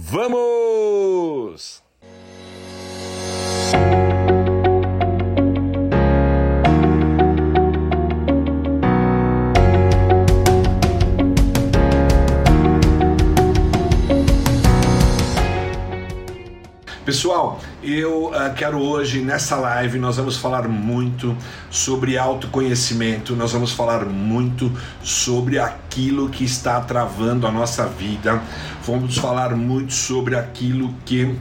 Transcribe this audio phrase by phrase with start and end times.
[0.00, 1.82] Vamos!
[17.04, 17.58] Pessoal,
[17.88, 21.34] eu uh, quero hoje nessa live nós vamos falar muito
[21.70, 24.70] sobre autoconhecimento, nós vamos falar muito
[25.02, 28.42] sobre aquilo que está travando a nossa vida,
[28.84, 31.34] vamos falar muito sobre aquilo que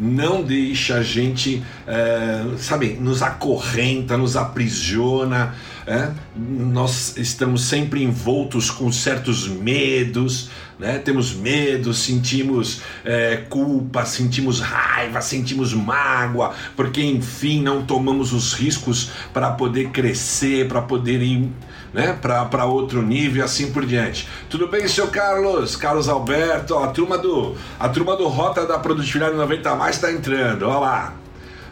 [0.00, 5.54] não deixa a gente, uh, sabe, nos acorrenta, nos aprisiona,
[5.86, 6.10] é?
[6.36, 10.98] nós estamos sempre envoltos com certos medos, né?
[10.98, 19.10] temos medo, sentimos é, culpa, sentimos raiva, sentimos mágoa, porque enfim não tomamos os riscos
[19.32, 21.50] para poder crescer, para poder ir
[21.92, 24.28] né, para outro nível e assim por diante.
[24.48, 25.76] Tudo bem, seu Carlos?
[25.76, 30.10] Carlos Alberto, ó, a turma do a turma do Rota da Produtividade 90 mais está
[30.10, 30.66] entrando.
[30.68, 31.14] Olha lá.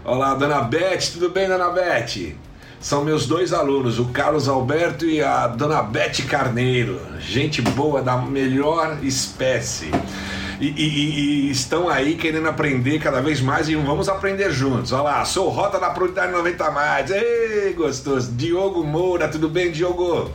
[0.05, 2.35] Olha lá, dona Beth, tudo bem, dona Beth?
[2.81, 7.01] São meus dois alunos, o Carlos Alberto e a dona Beth Carneiro.
[7.19, 9.91] Gente boa da melhor espécie.
[10.61, 14.93] E, e, e, estão aí querendo aprender cada vez mais e vamos aprender juntos.
[14.93, 17.11] Olha lá, sou Rota da Produtividade 90 mais.
[17.11, 18.33] Ei, gostoso.
[18.33, 20.33] Diogo Moura, tudo bem, Diogo?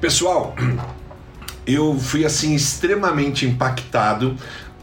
[0.00, 0.54] Pessoal,
[1.66, 4.34] eu fui assim extremamente impactado.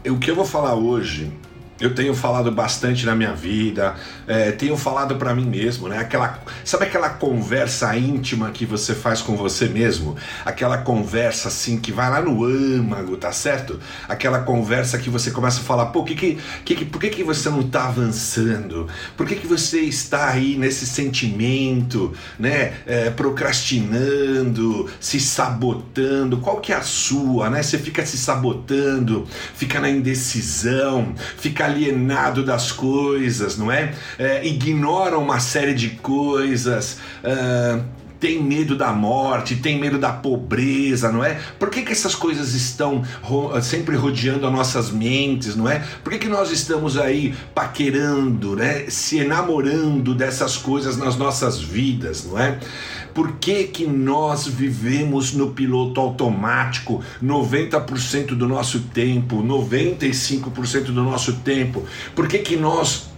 [0.06, 1.32] O que eu vou falar hoje
[1.80, 3.94] eu tenho falado bastante na minha vida,
[4.26, 5.98] é, tenho falado para mim mesmo, né?
[5.98, 10.14] Aquela, sabe aquela conversa íntima que você faz com você mesmo?
[10.44, 13.80] Aquela conversa assim que vai lá no âmago, tá certo?
[14.06, 17.48] Aquela conversa que você começa a falar, pô, que, que, que, por que, que você
[17.48, 18.86] não tá avançando?
[19.16, 22.74] Por que, que você está aí nesse sentimento, né?
[22.86, 26.38] É, procrastinando, se sabotando?
[26.38, 27.62] Qual que é a sua, né?
[27.62, 33.92] Você fica se sabotando, fica na indecisão, fica alienado das coisas, não é?
[34.18, 36.98] é ignora uma série de coisas.
[37.24, 41.40] Uh, tem medo da morte, tem medo da pobreza, não é?
[41.58, 45.82] Por que, que essas coisas estão ro sempre rodeando as nossas mentes, não é?
[46.04, 48.84] Por que, que nós estamos aí paquerando, né?
[48.88, 52.58] Se enamorando dessas coisas nas nossas vidas, não é?
[53.14, 61.34] Por que, que nós vivemos no piloto automático 90% do nosso tempo, 95% do nosso
[61.34, 61.84] tempo?
[62.14, 63.10] Por que, que nós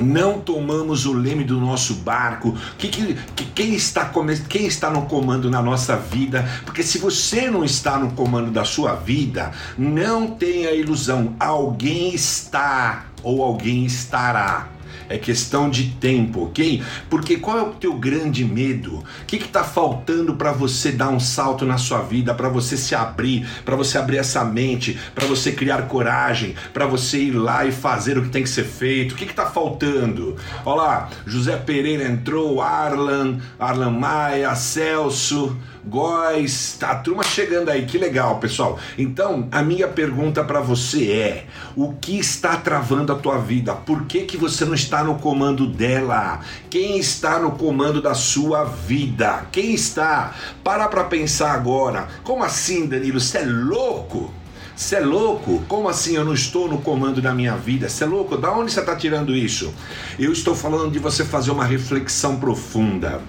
[0.00, 2.56] não tomamos o leme do nosso barco.
[2.78, 4.10] Que, que, que, quem, está,
[4.48, 6.48] quem está no comando na nossa vida?
[6.64, 13.06] Porque se você não está no comando da sua vida, não tenha ilusão, alguém está
[13.22, 14.68] ou alguém estará
[15.08, 16.82] é questão de tempo, ok?
[17.08, 18.98] Porque qual é o teu grande medo?
[18.98, 22.94] O que está faltando para você dar um salto na sua vida, para você se
[22.94, 27.72] abrir, para você abrir essa mente, para você criar coragem, para você ir lá e
[27.72, 29.12] fazer o que tem que ser feito?
[29.12, 30.36] O que está faltando?
[30.64, 35.56] Olha lá, José Pereira entrou, Arlan, Arlan Maia, Celso.
[35.84, 38.78] Góis, tá a turma chegando aí, que legal, pessoal.
[38.96, 43.74] Então, a minha pergunta para você é: o que está travando a tua vida?
[43.74, 46.40] Por que que você não está no comando dela?
[46.70, 49.46] Quem está no comando da sua vida?
[49.50, 50.34] Quem está?
[50.62, 52.06] Para para pensar agora.
[52.22, 53.18] Como assim, Danilo?
[53.18, 54.32] Você é louco?
[54.76, 55.64] Você é louco?
[55.66, 57.88] Como assim eu não estou no comando da minha vida?
[57.88, 58.36] Você é louco?
[58.36, 59.74] Da onde você está tirando isso?
[60.16, 63.20] Eu estou falando de você fazer uma reflexão profunda.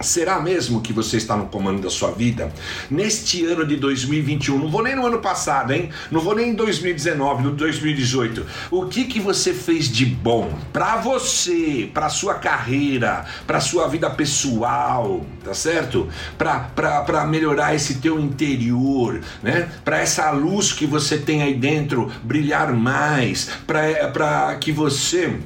[0.00, 2.52] Será mesmo que você está no comando da sua vida?
[2.90, 5.90] Neste ano de 2021, não vou nem no ano passado, hein?
[6.10, 8.46] Não vou nem em 2019, no 2018.
[8.70, 14.10] O que que você fez de bom para você, para sua carreira, para sua vida
[14.10, 16.08] pessoal, tá certo?
[16.36, 19.68] Para melhorar esse teu interior, né?
[19.84, 25.38] Para essa luz que você tem aí dentro brilhar mais, para que você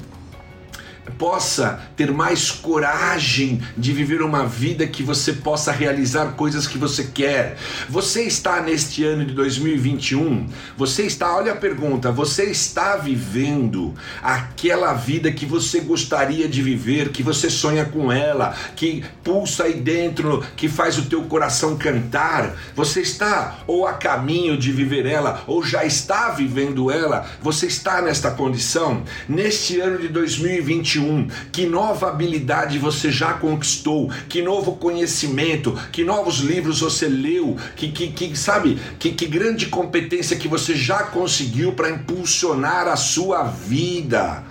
[1.17, 7.05] possa ter mais coragem de viver uma vida que você possa realizar coisas que você
[7.05, 7.57] quer.
[7.89, 14.93] Você está neste ano de 2021, você está, olha a pergunta, você está vivendo aquela
[14.93, 20.43] vida que você gostaria de viver, que você sonha com ela, que pulsa aí dentro,
[20.55, 22.55] que faz o teu coração cantar?
[22.75, 27.25] Você está ou a caminho de viver ela, ou já está vivendo ela?
[27.41, 29.03] Você está nesta condição?
[29.27, 31.27] Neste ano de 2021, 2021.
[31.51, 34.09] Que nova habilidade você já conquistou?
[34.29, 35.77] Que novo conhecimento?
[35.91, 37.57] Que novos livros você leu?
[37.75, 38.79] Que, que, que sabe?
[38.99, 44.43] Que, que grande competência que você já conseguiu para impulsionar a sua vida?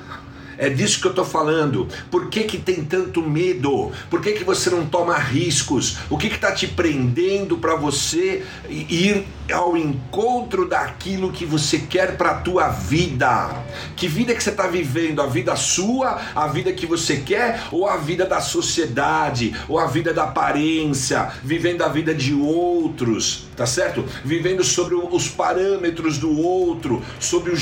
[0.60, 1.88] É disso que eu estou falando.
[2.10, 3.90] Por que, que tem tanto medo?
[4.10, 5.96] Por que, que você não toma riscos?
[6.10, 12.32] O que está te prendendo para você ir ao encontro daquilo que você quer para
[12.32, 13.64] a tua vida.
[13.96, 15.22] Que vida que você está vivendo?
[15.22, 19.86] A vida sua, a vida que você quer ou a vida da sociedade, ou a
[19.86, 24.04] vida da aparência, vivendo a vida de outros, tá certo?
[24.24, 27.56] Vivendo sobre os parâmetros do outro, sobre o,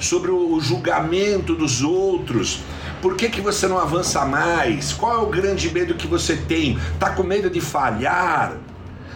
[0.00, 2.60] sobre o julgamento dos outros.
[3.00, 4.92] Por que, que você não avança mais?
[4.92, 6.78] Qual é o grande medo que você tem?
[6.98, 8.56] Tá com medo de falhar?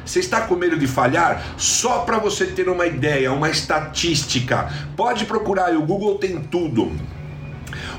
[0.04, 1.42] Você está com medo de falhar?
[1.56, 4.72] Só para você ter uma ideia, uma estatística.
[4.96, 6.92] Pode procurar, o Google tem tudo.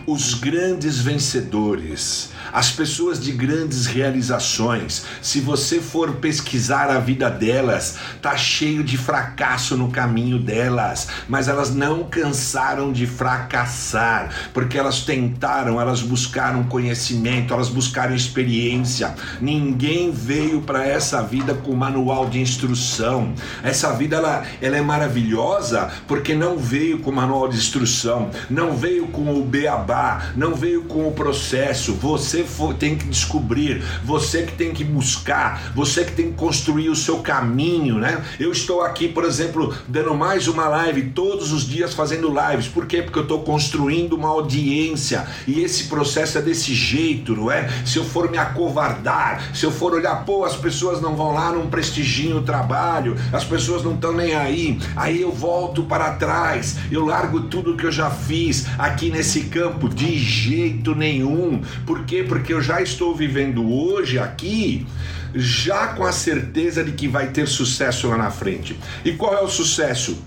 [0.06, 7.98] Os grandes vencedores as pessoas de grandes realizações, se você for pesquisar a vida delas,
[8.22, 15.04] tá cheio de fracasso no caminho delas, mas elas não cansaram de fracassar, porque elas
[15.04, 19.14] tentaram, elas buscaram conhecimento, elas buscaram experiência.
[19.40, 23.34] Ninguém veio para essa vida com manual de instrução.
[23.64, 29.08] Essa vida ela, ela é maravilhosa porque não veio com manual de instrução, não veio
[29.08, 29.89] com o beabá,
[30.36, 31.94] não veio com o processo.
[31.94, 36.90] Você você tem que descobrir, você que tem que buscar, você que tem que construir
[36.90, 38.24] o seu caminho, né?
[38.40, 42.68] Eu estou aqui, por exemplo, dando mais uma live todos os dias fazendo lives.
[42.68, 43.02] Por quê?
[43.02, 47.70] Porque eu estou construindo uma audiência e esse processo é desse jeito, não é?
[47.86, 51.52] Se eu for me acovardar, se eu for olhar, pô, as pessoas não vão lá,
[51.52, 56.78] não prestigiam o trabalho, as pessoas não estão nem aí, aí eu volto para trás,
[56.92, 61.62] eu largo tudo que eu já fiz aqui nesse campo de jeito nenhum.
[61.86, 62.26] Por quê?
[62.28, 64.86] Porque eu já estou vivendo hoje aqui,
[65.34, 68.78] já com a certeza de que vai ter sucesso lá na frente.
[69.06, 70.18] E qual é o sucesso?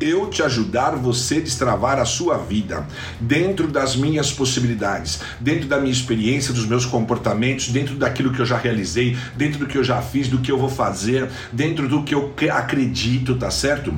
[0.00, 2.86] eu te ajudar você destravar a sua vida
[3.20, 8.46] dentro das minhas possibilidades, dentro da minha experiência, dos meus comportamentos, dentro daquilo que eu
[8.46, 12.02] já realizei, dentro do que eu já fiz, do que eu vou fazer, dentro do
[12.02, 13.94] que eu acredito, tá certo?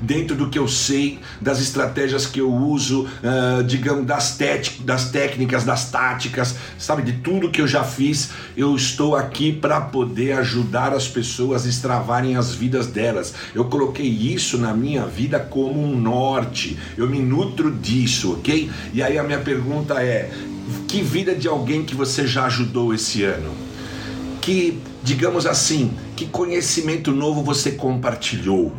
[0.00, 4.38] Dentro do que eu sei, das estratégias que eu uso, uh, digamos, das,
[4.80, 9.80] das técnicas, das táticas, sabe, de tudo que eu já fiz, eu estou aqui para
[9.80, 13.34] poder ajudar as pessoas a destravarem as vidas delas.
[13.54, 18.70] Eu coloquei isso na minha vida como um norte, eu me nutro disso, ok?
[18.92, 20.30] E aí a minha pergunta é:
[20.88, 23.52] que vida de alguém que você já ajudou esse ano?
[24.40, 28.72] Que, digamos assim, que conhecimento novo você compartilhou?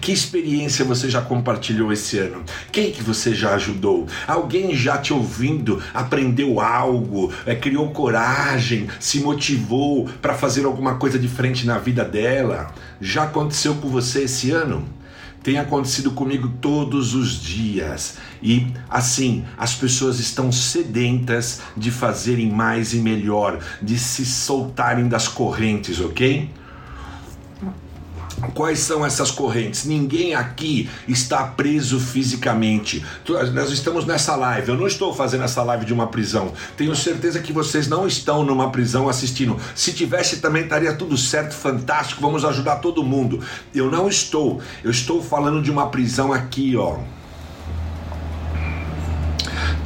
[0.00, 2.42] Que experiência você já compartilhou esse ano?
[2.72, 4.06] Quem que você já ajudou?
[4.26, 11.18] Alguém já te ouvindo aprendeu algo, é, criou coragem, se motivou para fazer alguma coisa
[11.18, 12.72] diferente na vida dela?
[13.00, 15.00] Já aconteceu com você esse ano?
[15.42, 18.18] tem acontecido comigo todos os dias.
[18.42, 25.28] E assim, as pessoas estão sedentas de fazerem mais e melhor, de se soltarem das
[25.28, 26.50] correntes, ok?
[28.54, 29.84] Quais são essas correntes?
[29.84, 33.04] Ninguém aqui está preso fisicamente.
[33.52, 34.70] Nós estamos nessa live.
[34.70, 36.52] Eu não estou fazendo essa live de uma prisão.
[36.76, 39.56] Tenho certeza que vocês não estão numa prisão assistindo.
[39.74, 42.20] Se tivesse, também estaria tudo certo, fantástico.
[42.20, 43.40] Vamos ajudar todo mundo.
[43.74, 44.60] Eu não estou.
[44.82, 46.98] Eu estou falando de uma prisão aqui, ó.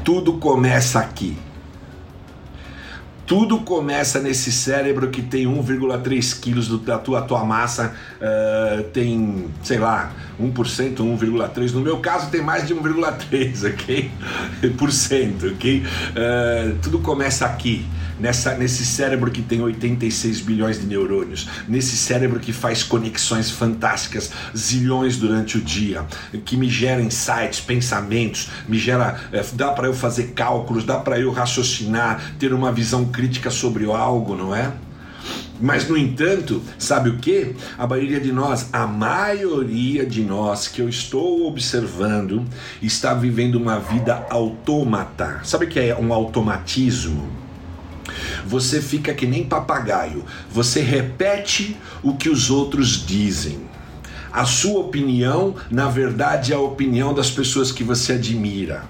[0.05, 1.37] Tudo começa aqui.
[3.26, 9.79] Tudo começa nesse cérebro que tem 1,3 quilos da tua, tua massa, uh, tem, sei
[9.79, 11.73] lá, 1%, 1,3%.
[11.73, 14.11] No meu caso tem mais de 1,3%, ok?
[14.76, 15.83] Por cento, ok?
[15.83, 17.87] Uh, tudo começa aqui
[18.18, 24.30] nessa, nesse cérebro que tem 86 bilhões de neurônios, nesse cérebro que faz conexões fantásticas,
[24.56, 26.04] zilhões durante o dia,
[26.44, 31.18] que me gera insights, pensamentos, me gera, é, dá para eu fazer cálculos, dá para
[31.18, 34.73] eu raciocinar, ter uma visão crítica sobre algo, não é?
[35.61, 37.54] Mas, no entanto, sabe o que?
[37.78, 42.44] A maioria de nós, a maioria de nós que eu estou observando,
[42.83, 45.40] está vivendo uma vida autômata.
[45.44, 47.44] Sabe o que é um automatismo?
[48.45, 50.25] Você fica que nem papagaio.
[50.51, 53.61] Você repete o que os outros dizem.
[54.33, 58.85] A sua opinião, na verdade, é a opinião das pessoas que você admira.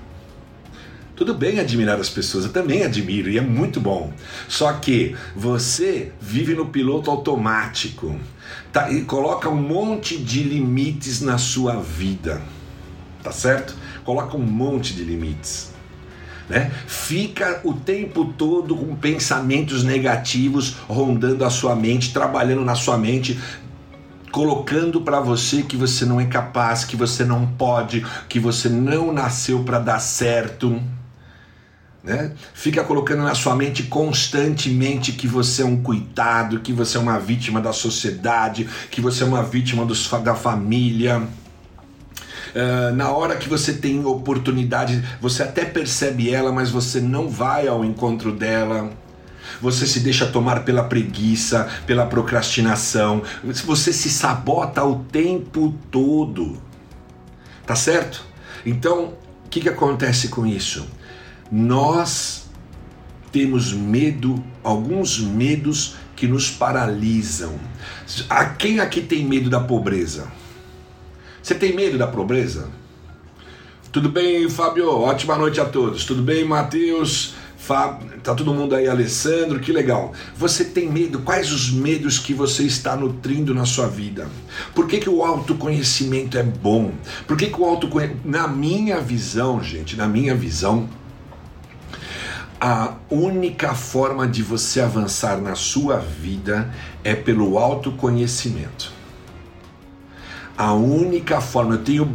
[1.15, 4.13] Tudo bem admirar as pessoas, eu também admiro e é muito bom.
[4.49, 8.19] Só que você vive no piloto automático
[8.73, 8.91] tá?
[8.91, 12.43] e coloca um monte de limites na sua vida,
[13.23, 13.77] tá certo?
[14.03, 15.74] Coloca um monte de limites
[16.49, 16.71] né?
[16.87, 23.39] Fica o tempo todo com pensamentos negativos rondando a sua mente, trabalhando na sua mente,
[24.31, 29.13] colocando para você que você não é capaz, que você não pode, que você não
[29.13, 30.83] nasceu para dar certo.
[32.03, 32.33] né?
[32.53, 37.19] Fica colocando na sua mente constantemente que você é um coitado, que você é uma
[37.19, 41.23] vítima da sociedade, que você é uma vítima dos, da família.
[42.55, 47.67] Uh, na hora que você tem oportunidade, você até percebe ela, mas você não vai
[47.67, 48.91] ao encontro dela.
[49.61, 53.23] Você se deixa tomar pela preguiça, pela procrastinação.
[53.43, 56.63] Você se sabota o tempo todo.
[57.67, 58.25] Tá certo?
[58.65, 60.87] Então, o que, que acontece com isso?
[61.51, 62.47] nós
[63.31, 67.55] temos medo, alguns medos que nos paralisam.
[68.29, 70.27] A quem aqui tem medo da pobreza?
[71.45, 72.71] Você tem medo da pobreza?
[73.93, 74.89] Tudo bem, Fábio?
[74.89, 76.07] Ótima noite a todos.
[76.07, 77.35] Tudo bem, Matheus?
[77.59, 80.15] Fábio, tá todo mundo aí, Alessandro, que legal.
[80.39, 81.19] Você tem medo?
[81.19, 84.27] Quais os medos que você está nutrindo na sua vida?
[84.75, 86.93] Por que, que o autoconhecimento é bom?
[87.27, 88.27] Por que, que o autoconhecimento.
[88.27, 90.89] Na minha visão, gente, na minha visão,
[92.59, 96.73] a única forma de você avançar na sua vida
[97.05, 99.04] é pelo autoconhecimento.
[100.57, 102.09] A única forma, eu tenho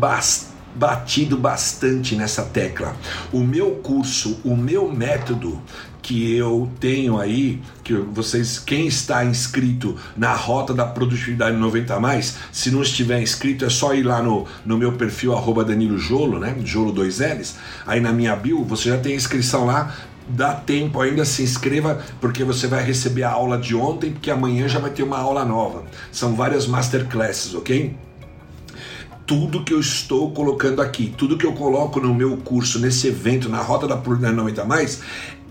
[0.75, 2.95] batido bastante nessa tecla.
[3.33, 5.61] O meu curso, o meu método
[6.01, 12.37] que eu tenho aí, que vocês, quem está inscrito na Rota da Produtividade 90 mais,
[12.51, 16.39] se não estiver inscrito é só ir lá no, no meu perfil arroba Danilo Jolo,
[16.39, 16.55] né?
[16.63, 17.55] Jolo 2Ls,
[17.85, 19.93] aí na minha bio, você já tem inscrição lá,
[20.29, 24.67] dá tempo ainda, se inscreva, porque você vai receber a aula de ontem, porque amanhã
[24.67, 25.83] já vai ter uma aula nova.
[26.11, 27.95] São várias masterclasses, ok?
[29.29, 33.47] Tudo que eu estou colocando aqui, tudo que eu coloco no meu curso, nesse evento,
[33.47, 35.01] na Rota da Pluralidade 90 Mais,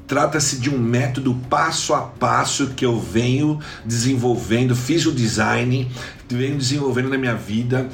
[0.05, 5.89] trata-se de um método passo a passo que eu venho desenvolvendo, fiz o design,
[6.29, 7.89] venho desenvolvendo na minha vida,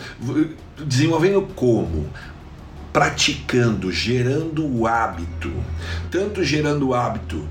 [0.87, 2.09] desenvolvendo como?
[2.95, 5.53] praticando, gerando o hábito,
[6.13, 7.45] tanto gerando o hábito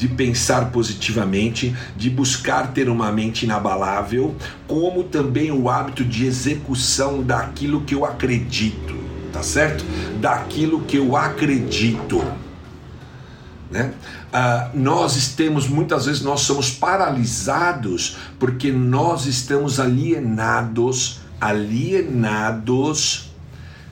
[0.00, 4.34] de pensar positivamente, de buscar ter uma mente inabalável,
[4.66, 8.96] como também o hábito de execução daquilo que eu acredito,
[9.30, 9.84] tá certo?
[10.18, 12.24] Daquilo que eu acredito.
[13.70, 13.92] Né?
[14.32, 23.32] Ah, nós temos muitas vezes nós somos paralisados porque nós estamos alienados, alienados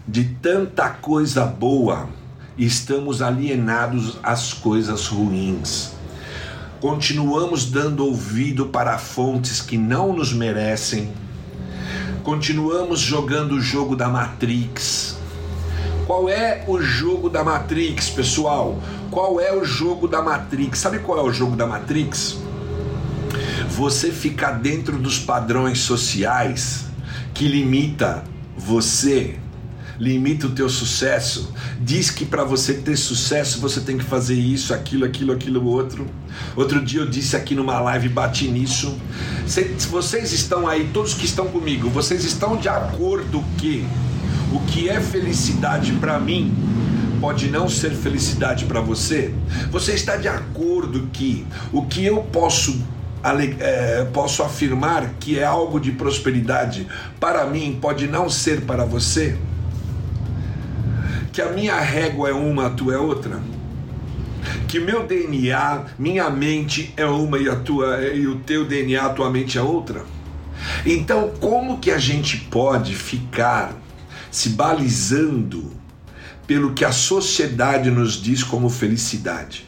[0.06, 2.08] de tanta coisa boa,
[2.56, 5.97] estamos alienados às coisas ruins.
[6.80, 11.12] Continuamos dando ouvido para fontes que não nos merecem.
[12.22, 15.18] Continuamos jogando o jogo da Matrix.
[16.06, 18.80] Qual é o jogo da Matrix, pessoal?
[19.10, 20.78] Qual é o jogo da Matrix?
[20.78, 22.38] Sabe qual é o jogo da Matrix?
[23.70, 26.84] Você ficar dentro dos padrões sociais
[27.34, 28.22] que limita
[28.56, 29.36] você
[29.98, 34.72] limita o teu sucesso, diz que para você ter sucesso você tem que fazer isso,
[34.72, 36.06] aquilo, aquilo, aquilo, outro.
[36.54, 38.96] Outro dia eu disse aqui numa live, bati nisso.
[39.90, 43.84] Vocês estão aí, todos que estão comigo, vocês estão de acordo que
[44.52, 46.54] o que é felicidade para mim
[47.20, 49.34] pode não ser felicidade para você?
[49.70, 52.80] Você está de acordo que o que eu posso
[53.58, 56.86] é, posso afirmar que é algo de prosperidade
[57.18, 59.36] para mim pode não ser para você?
[61.38, 63.40] Que a minha régua é uma, a tua é outra?
[64.66, 69.10] Que meu DNA, minha mente é uma e a tua e o teu DNA, a
[69.10, 70.04] tua mente é outra?
[70.84, 73.72] Então, como que a gente pode ficar
[74.32, 75.70] se balizando
[76.44, 79.67] pelo que a sociedade nos diz como felicidade?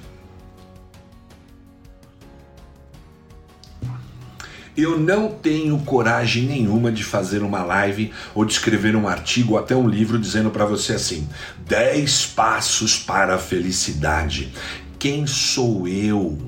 [4.81, 9.59] Eu não tenho coragem nenhuma de fazer uma live ou de escrever um artigo ou
[9.59, 11.29] até um livro dizendo para você assim:
[11.67, 14.51] 10 passos para a felicidade.
[14.99, 16.39] Quem sou eu?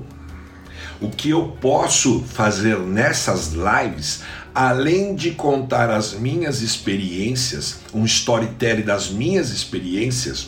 [0.99, 4.23] O que eu posso fazer nessas lives,
[4.55, 10.47] além de contar as minhas experiências, um storytelling das minhas experiências,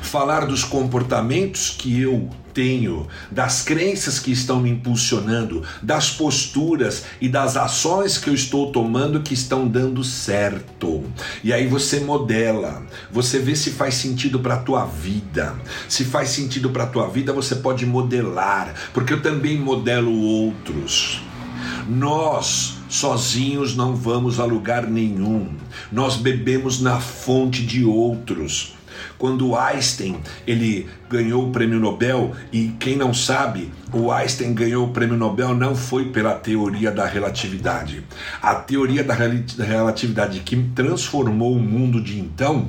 [0.00, 7.28] falar dos comportamentos que eu tenho, das crenças que estão me impulsionando, das posturas e
[7.28, 11.04] das ações que eu estou tomando que estão dando certo.
[11.42, 15.54] E aí você modela, você vê se faz sentido para a tua vida.
[15.88, 21.22] Se faz sentido para a tua vida, você pode modelar, porque eu também modelo outros.
[21.88, 25.48] Nós sozinhos não vamos a lugar nenhum.
[25.90, 28.74] Nós bebemos na fonte de outros.
[29.22, 34.90] Quando Einstein ele ganhou o prêmio Nobel e quem não sabe, o Einstein ganhou o
[34.90, 38.02] prêmio Nobel não foi pela teoria da relatividade.
[38.42, 42.66] A teoria da relatividade que transformou o mundo de então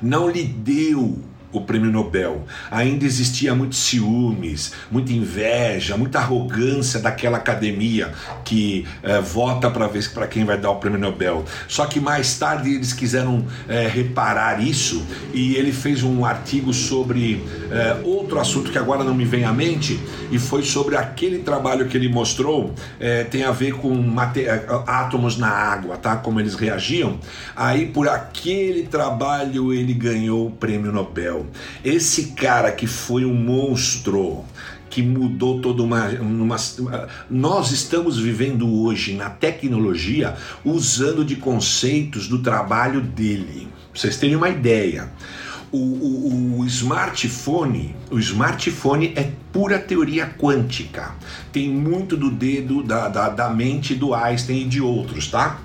[0.00, 1.18] não lhe deu
[1.52, 2.44] o prêmio Nobel.
[2.70, 8.12] Ainda existia muitos ciúmes, muita inveja, muita arrogância daquela academia
[8.44, 11.44] que é, vota para ver para quem vai dar o prêmio Nobel.
[11.68, 15.04] Só que mais tarde eles quiseram é, reparar isso
[15.34, 19.52] e ele fez um artigo sobre é, outro assunto que agora não me vem à
[19.52, 22.74] mente e foi sobre aquele trabalho que ele mostrou
[23.30, 24.14] tem a ver com
[24.86, 26.16] átomos na água, tá?
[26.16, 27.18] Como eles reagiam.
[27.56, 31.39] Aí por aquele trabalho ele ganhou o prêmio Nobel.
[31.84, 34.44] Esse cara que foi um monstro,
[34.90, 36.56] que mudou toda uma, uma,
[37.30, 43.68] Nós estamos vivendo hoje na tecnologia usando de conceitos do trabalho dele.
[43.92, 45.08] Pra vocês terem uma ideia.
[45.72, 51.14] O, o, o, smartphone, o smartphone é pura teoria quântica.
[51.52, 55.60] Tem muito do dedo da, da, da mente do Einstein e de outros, tá?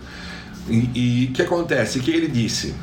[0.69, 1.97] E o que acontece?
[1.97, 2.75] O que ele disse?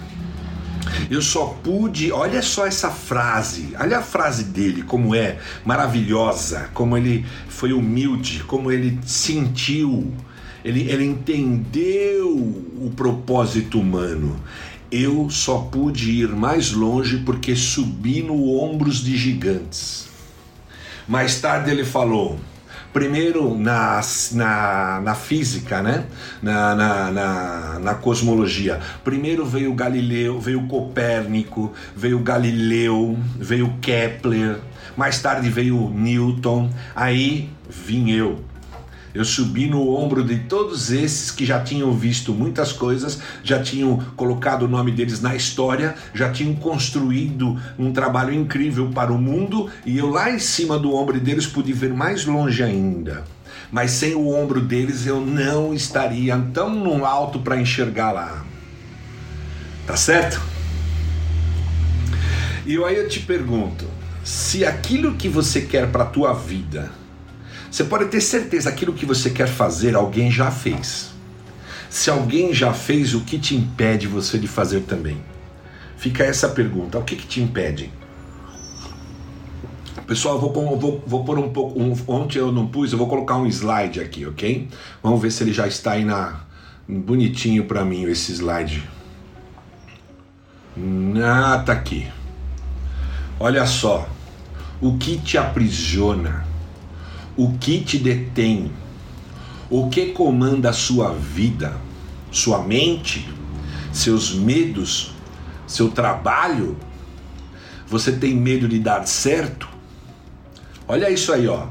[1.10, 6.96] Eu só pude, olha só essa frase, olha a frase dele, como é maravilhosa, como
[6.96, 10.12] ele foi humilde, como ele sentiu,
[10.64, 14.36] ele, ele entendeu o propósito humano.
[14.90, 20.06] Eu só pude ir mais longe porque subi no ombros de gigantes.
[21.08, 22.38] Mais tarde ele falou:
[22.92, 24.00] primeiro na,
[24.32, 26.04] na, na física, né?
[26.42, 28.80] Na, na, na, na, cosmologia.
[29.02, 34.58] Primeiro veio Galileu, veio Copérnico, veio Galileu, veio Kepler,
[34.96, 38.51] mais tarde veio Newton, aí vim eu.
[39.14, 43.98] Eu subi no ombro de todos esses que já tinham visto muitas coisas, já tinham
[44.16, 49.70] colocado o nome deles na história, já tinham construído um trabalho incrível para o mundo
[49.84, 53.24] e eu lá em cima do ombro deles pude ver mais longe ainda.
[53.70, 58.44] Mas sem o ombro deles eu não estaria tão no alto para enxergar lá.
[59.86, 60.40] Tá certo?
[62.64, 63.84] E aí eu te pergunto,
[64.24, 67.01] se aquilo que você quer para a tua vida
[67.72, 71.10] você pode ter certeza aquilo que você quer fazer, alguém já fez.
[71.88, 75.16] Se alguém já fez, o que te impede você de fazer também?
[75.96, 77.90] Fica essa pergunta: o que, que te impede?
[80.06, 81.80] Pessoal, vou, vou, vou pôr um pouco.
[81.80, 84.68] Um, ontem eu não pus, eu vou colocar um slide aqui, ok?
[85.02, 86.40] Vamos ver se ele já está aí na,
[86.86, 88.86] bonitinho para mim esse slide.
[91.24, 92.06] Ah, tá aqui.
[93.40, 94.06] Olha só.
[94.78, 96.51] O que te aprisiona?
[97.36, 98.70] O que te detém,
[99.70, 101.76] o que comanda a sua vida,
[102.30, 103.28] sua mente,
[103.92, 105.12] seus medos,
[105.66, 106.76] seu trabalho.
[107.86, 109.68] Você tem medo de dar certo?
[110.86, 111.66] Olha isso aí, ó.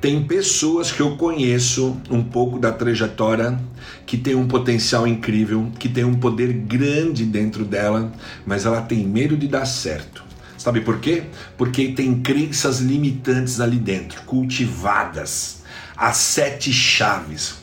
[0.00, 3.60] Tem pessoas que eu conheço um pouco da trajetória
[4.06, 8.10] que tem um potencial incrível, que tem um poder grande dentro dela,
[8.46, 10.29] mas ela tem medo de dar certo.
[10.60, 11.22] Sabe por quê?
[11.56, 15.62] Porque tem crenças limitantes ali dentro, cultivadas.
[15.96, 17.54] As sete chaves.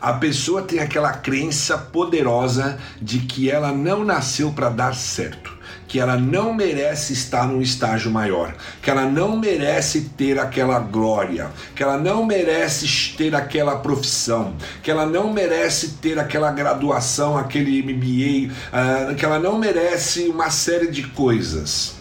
[0.00, 5.54] A pessoa tem aquela crença poderosa de que ela não nasceu para dar certo
[5.86, 11.52] que ela não merece estar num estágio maior, que ela não merece ter aquela glória,
[11.72, 17.80] que ela não merece ter aquela profissão, que ela não merece ter aquela graduação, aquele
[17.80, 21.93] MBA, ah, que ela não merece uma série de coisas.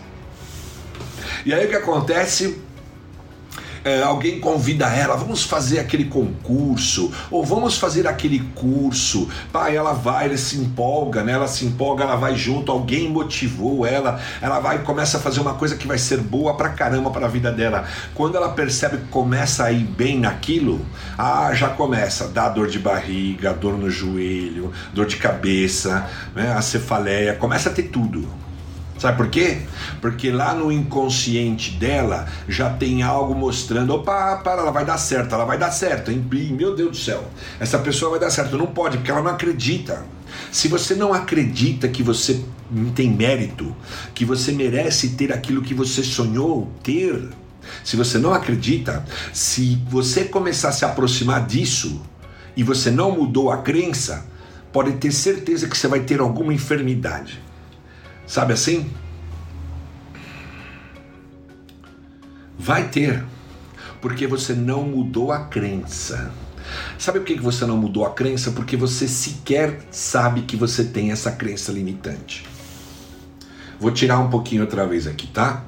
[1.46, 2.62] E aí o que acontece?
[3.84, 9.28] É, alguém convida ela, vamos fazer aquele concurso, ou vamos fazer aquele curso.
[9.52, 11.34] Pai, ela vai, ela se empolga, né?
[11.34, 15.42] Ela se empolga, ela vai junto, alguém motivou ela, ela vai e começa a fazer
[15.42, 17.86] uma coisa que vai ser boa pra caramba para a vida dela.
[18.16, 20.86] Quando ela percebe que começa a ir bem naquilo,
[21.18, 26.54] ah, já começa, dá dor de barriga, dor no joelho, dor de cabeça, né?
[26.54, 28.43] a cefaleia, começa a ter tudo.
[28.98, 29.58] Sabe por quê?
[30.00, 35.36] Porque lá no inconsciente dela já tem algo mostrando: opa, para, ela vai dar certo,
[35.36, 36.26] ela vai dar certo, hein?
[36.52, 37.24] Meu Deus do céu,
[37.60, 38.58] essa pessoa vai dar certo.
[38.58, 40.06] Não pode, porque ela não acredita.
[40.52, 42.44] Se você não acredita que você
[42.96, 43.76] tem mérito,
[44.14, 47.30] que você merece ter aquilo que você sonhou ter,
[47.84, 52.02] se você não acredita, se você começar a se aproximar disso
[52.56, 54.26] e você não mudou a crença,
[54.72, 57.43] pode ter certeza que você vai ter alguma enfermidade.
[58.34, 58.90] Sabe assim?
[62.58, 63.24] Vai ter,
[64.02, 66.34] porque você não mudou a crença.
[66.98, 68.50] Sabe por que você não mudou a crença?
[68.50, 72.44] Porque você sequer sabe que você tem essa crença limitante.
[73.80, 75.64] Vou tirar um pouquinho outra vez aqui, tá?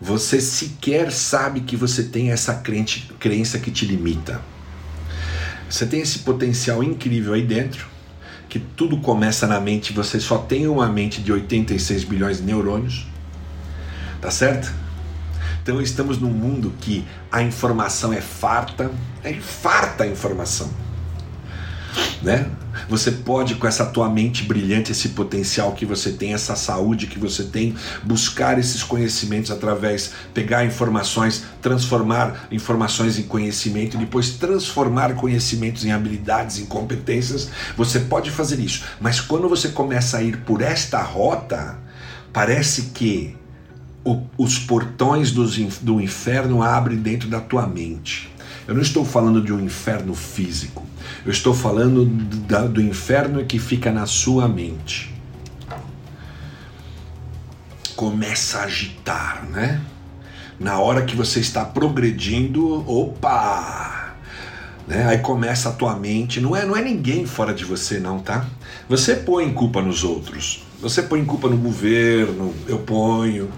[0.00, 4.40] Você sequer sabe que você tem essa crença que te limita.
[5.68, 7.92] Você tem esse potencial incrível aí dentro
[8.54, 13.04] que tudo começa na mente, você só tem uma mente de 86 bilhões de neurônios.
[14.20, 14.72] Tá certo?
[15.60, 18.92] Então estamos num mundo que a informação é farta,
[19.24, 20.70] é farta a informação.
[22.22, 22.48] Né?
[22.88, 27.18] Você pode, com essa tua mente brilhante, esse potencial que você tem, essa saúde que
[27.18, 35.84] você tem, buscar esses conhecimentos através, pegar informações, transformar informações em conhecimento depois transformar conhecimentos
[35.84, 37.48] em habilidades, em competências.
[37.76, 41.78] Você pode fazer isso, mas quando você começa a ir por esta rota,
[42.32, 43.36] parece que
[44.04, 48.32] o, os portões dos, do inferno abrem dentro da tua mente.
[48.66, 50.86] Eu não estou falando de um inferno físico.
[51.24, 55.14] Eu estou falando do, inferno que fica na sua mente.
[57.96, 59.80] Começa a agitar, né?
[60.58, 64.14] Na hora que você está progredindo, opa!
[64.86, 65.06] Né?
[65.06, 68.46] Aí começa a tua mente, não é, não é ninguém fora de você não, tá?
[68.88, 70.62] Você põe culpa nos outros.
[70.80, 73.50] Você põe culpa no governo, eu ponho.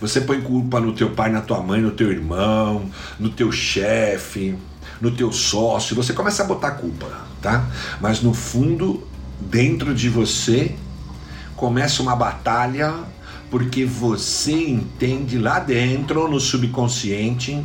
[0.00, 4.58] Você põe culpa no teu pai, na tua mãe, no teu irmão, no teu chefe,
[5.02, 7.08] no teu sócio, você começa a botar culpa,
[7.42, 7.66] tá?
[8.00, 9.02] Mas no fundo,
[9.40, 10.76] dentro de você,
[11.56, 12.94] começa uma batalha
[13.50, 17.62] porque você entende lá dentro, no subconsciente,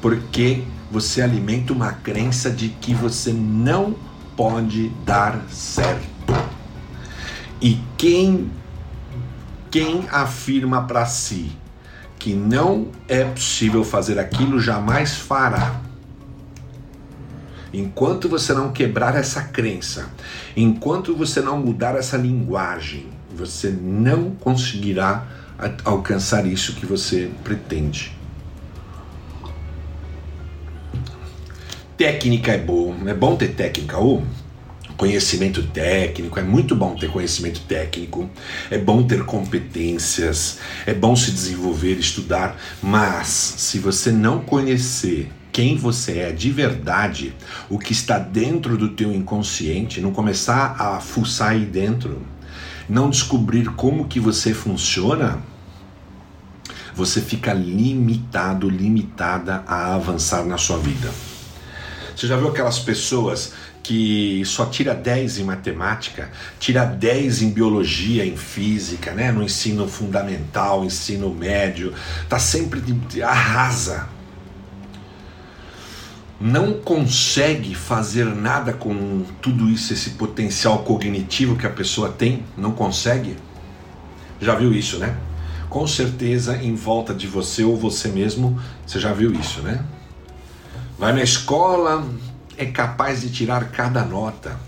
[0.00, 3.94] porque você alimenta uma crença de que você não
[4.36, 6.02] pode dar certo.
[7.60, 8.50] E quem
[9.70, 11.52] quem afirma para si
[12.18, 15.91] que não é possível fazer aquilo jamais fará.
[17.72, 20.10] Enquanto você não quebrar essa crença,
[20.54, 25.26] enquanto você não mudar essa linguagem, você não conseguirá
[25.84, 28.16] alcançar isso que você pretende.
[31.96, 34.22] Técnica é bom, é bom ter técnica, ou
[34.96, 38.28] conhecimento técnico, é muito bom ter conhecimento técnico,
[38.70, 45.76] é bom ter competências, é bom se desenvolver, estudar, mas se você não conhecer quem
[45.76, 47.34] você é de verdade,
[47.68, 52.22] o que está dentro do teu inconsciente, não começar a fuçar aí dentro,
[52.88, 55.40] não descobrir como que você funciona,
[56.94, 61.10] você fica limitado, limitada a avançar na sua vida.
[62.16, 68.24] Você já viu aquelas pessoas que só tira 10 em matemática, tira 10 em biologia,
[68.24, 69.32] em física, né?
[69.32, 71.92] no ensino fundamental, ensino médio,
[72.28, 74.08] tá sempre de, arrasa
[76.42, 82.72] não consegue fazer nada com tudo isso, esse potencial cognitivo que a pessoa tem, não
[82.72, 83.36] consegue.
[84.40, 85.16] Já viu isso, né?
[85.70, 89.84] Com certeza em volta de você ou você mesmo, você já viu isso, né?
[90.98, 92.04] Vai na escola,
[92.58, 94.58] é capaz de tirar cada nota.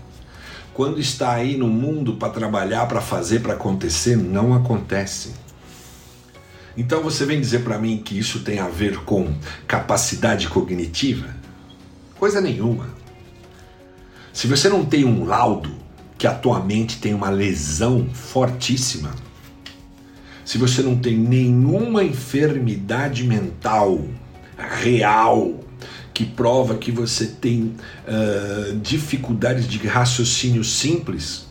[0.73, 5.33] Quando está aí no mundo para trabalhar, para fazer, para acontecer, não acontece.
[6.77, 9.33] Então você vem dizer para mim que isso tem a ver com
[9.67, 11.43] capacidade cognitiva?
[12.17, 12.89] Coisa nenhuma.
[14.33, 15.71] Se você não tem um laudo
[16.17, 19.11] que a tua mente tem uma lesão fortíssima,
[20.43, 24.01] se você não tem nenhuma enfermidade mental
[24.57, 25.59] real
[26.13, 27.75] que prova que você tem
[28.07, 31.45] uh, dificuldades de raciocínio simples,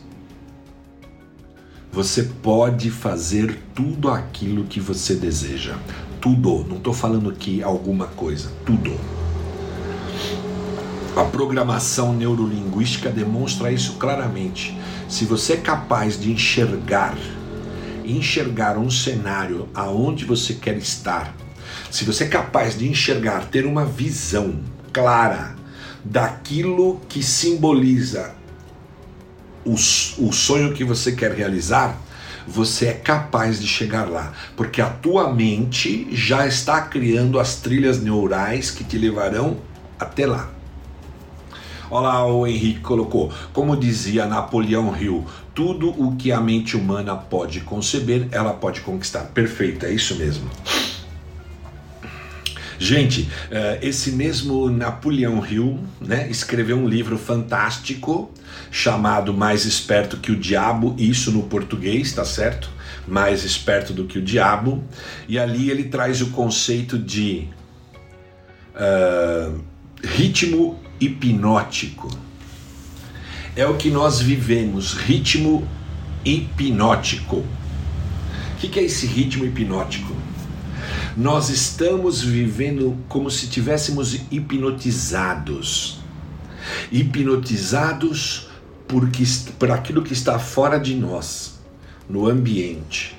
[1.91, 5.77] você pode fazer tudo aquilo que você deseja.
[6.19, 6.65] Tudo.
[6.67, 8.51] Não estou falando aqui alguma coisa.
[8.65, 8.99] Tudo.
[11.15, 14.77] A programação neurolinguística demonstra isso claramente.
[15.07, 17.17] Se você é capaz de enxergar,
[18.03, 21.33] enxergar um cenário aonde você quer estar,
[21.89, 24.59] se você é capaz de enxergar, ter uma visão
[24.91, 25.55] clara
[26.03, 28.35] daquilo que simboliza
[29.63, 31.97] o, o sonho que você quer realizar,
[32.45, 38.01] você é capaz de chegar lá, porque a tua mente já está criando as trilhas
[38.01, 39.57] neurais que te levarão
[39.97, 40.54] até lá.
[41.89, 47.15] Olha lá, o Henrique colocou, como dizia Napoleão Hill, tudo o que a mente humana
[47.15, 49.25] pode conceber, ela pode conquistar.
[49.33, 50.49] Perfeito, é isso mesmo.
[52.77, 58.31] Gente, eh, esse mesmo Napoleão Hill né, escreveu um livro fantástico
[58.69, 62.69] chamado Mais Esperto que o Diabo, isso no português, tá certo?
[63.07, 64.83] Mais Esperto do que o Diabo,
[65.27, 67.47] e ali ele traz o conceito de
[68.75, 69.59] uh,
[70.03, 72.09] ritmo hipnótico.
[73.55, 75.67] É o que nós vivemos, ritmo
[76.23, 77.37] hipnótico.
[77.37, 80.15] O que é esse ritmo hipnótico?
[81.15, 85.99] Nós estamos vivendo como se tivéssemos hipnotizados.
[86.91, 88.49] Hipnotizados
[88.87, 89.23] por, que,
[89.57, 91.59] por aquilo que está fora de nós,
[92.09, 93.15] no ambiente.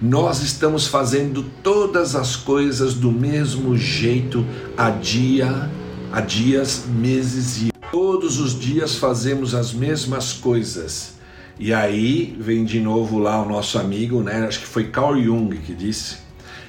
[0.00, 4.44] Nós estamos fazendo todas as coisas do mesmo jeito
[4.76, 5.70] a dia,
[6.14, 11.14] a dias, meses e todos os dias fazemos as mesmas coisas.
[11.58, 14.46] E aí vem de novo lá o nosso amigo, né?
[14.46, 16.18] Acho que foi Carl Jung que disse: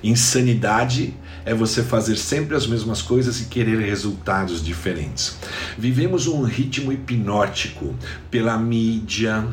[0.04, 1.14] insanidade
[1.46, 5.38] é você fazer sempre as mesmas coisas e querer resultados diferentes.
[5.78, 7.94] Vivemos um ritmo hipnótico
[8.32, 9.46] pela mídia,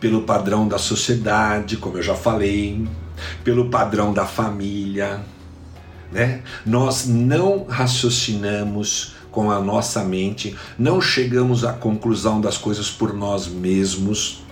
[0.00, 2.88] pelo padrão da sociedade, como eu já falei,
[3.44, 5.20] pelo padrão da família,
[6.10, 6.40] né?
[6.64, 13.46] Nós não raciocinamos com a nossa mente, não chegamos à conclusão das coisas por nós
[13.46, 14.42] mesmos.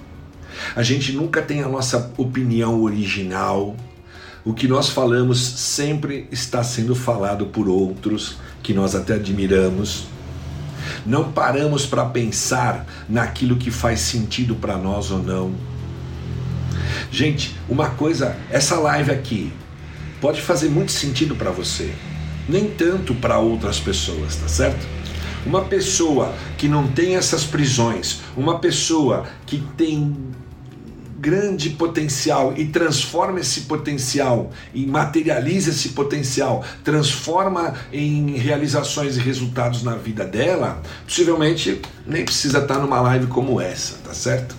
[0.74, 3.74] A gente nunca tem a nossa opinião original.
[4.44, 10.06] O que nós falamos sempre está sendo falado por outros que nós até admiramos.
[11.04, 15.52] Não paramos para pensar naquilo que faz sentido para nós ou não.
[17.10, 19.52] Gente, uma coisa, essa live aqui
[20.20, 21.92] pode fazer muito sentido para você,
[22.48, 24.86] nem tanto para outras pessoas, tá certo?
[25.44, 30.16] Uma pessoa que não tem essas prisões, uma pessoa que tem
[31.18, 39.82] grande potencial e transforma esse potencial e materializa esse potencial, transforma em realizações e resultados
[39.82, 44.54] na vida dela, possivelmente nem precisa estar numa live como essa, tá certo?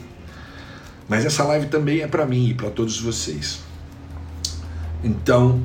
[1.08, 3.67] Mas essa live também é para mim e para todos vocês.
[5.08, 5.62] Então,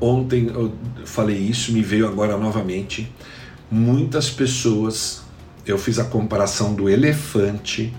[0.00, 0.72] ontem eu
[1.04, 3.12] falei isso, me veio agora novamente.
[3.70, 5.22] Muitas pessoas,
[5.66, 7.92] eu fiz a comparação do elefante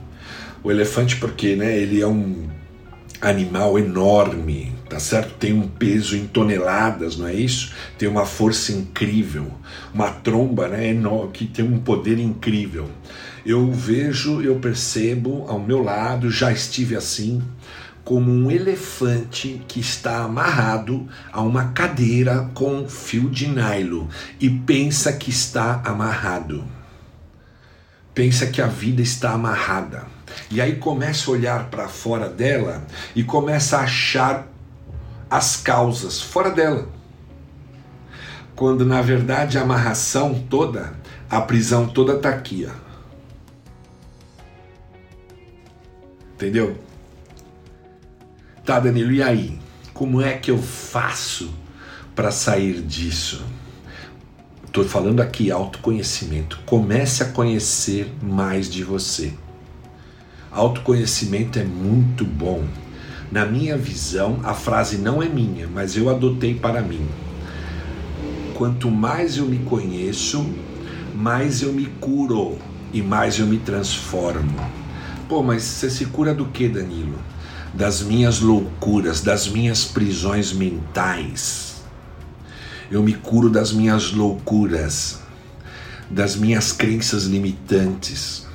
[0.66, 2.48] o elefante, porque né, ele é um
[3.22, 5.36] animal enorme, tá certo?
[5.36, 7.72] Tem um peso em toneladas, não é isso?
[8.00, 9.46] Tem uma força incrível,
[9.94, 10.92] uma tromba, né,
[11.32, 12.90] que tem um poder incrível.
[13.46, 17.44] Eu vejo, eu percebo ao meu lado, já estive assim,
[18.06, 24.06] como um elefante que está amarrado a uma cadeira com fio de nylon
[24.40, 26.64] e pensa que está amarrado.
[28.14, 30.06] Pensa que a vida está amarrada
[30.52, 34.48] e aí começa a olhar para fora dela e começa a achar
[35.28, 36.88] as causas fora dela.
[38.56, 40.94] Quando na verdade a amarração toda,
[41.30, 42.68] a prisão toda está aqui.
[42.70, 42.86] Ó.
[46.36, 46.78] Entendeu?
[48.66, 49.60] Tá, Danilo, e aí?
[49.94, 51.54] Como é que eu faço
[52.16, 53.46] para sair disso?
[54.66, 56.60] Estou falando aqui autoconhecimento.
[56.66, 59.34] Comece a conhecer mais de você.
[60.52, 62.64] Autoconhecimento é muito bom.
[63.32, 67.08] Na minha visão, a frase não é minha, mas eu adotei para mim.
[68.56, 70.44] Quanto mais eu me conheço,
[71.14, 72.58] mais eu me curo
[72.92, 74.60] e mais eu me transformo.
[75.30, 77.35] Pô, mas você se cura do que, Danilo?
[77.76, 81.84] Das minhas loucuras, das minhas prisões mentais.
[82.90, 85.20] Eu me curo das minhas loucuras,
[86.10, 88.46] das minhas crenças limitantes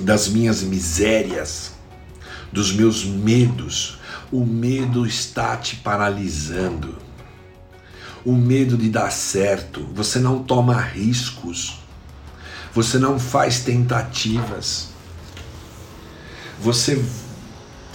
[0.00, 1.72] das minhas misérias,
[2.52, 3.98] dos meus medos.
[4.30, 6.96] O medo está te paralisando.
[8.24, 9.86] O medo de dar certo.
[9.94, 11.80] Você não toma riscos.
[12.74, 14.88] Você não faz tentativas.
[16.60, 17.02] Você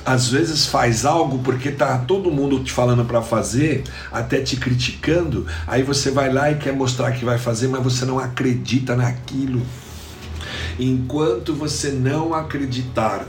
[0.05, 5.47] às vezes faz algo porque tá todo mundo te falando para fazer, até te criticando,
[5.65, 9.61] aí você vai lá e quer mostrar que vai fazer, mas você não acredita naquilo.
[10.79, 13.27] Enquanto você não acreditar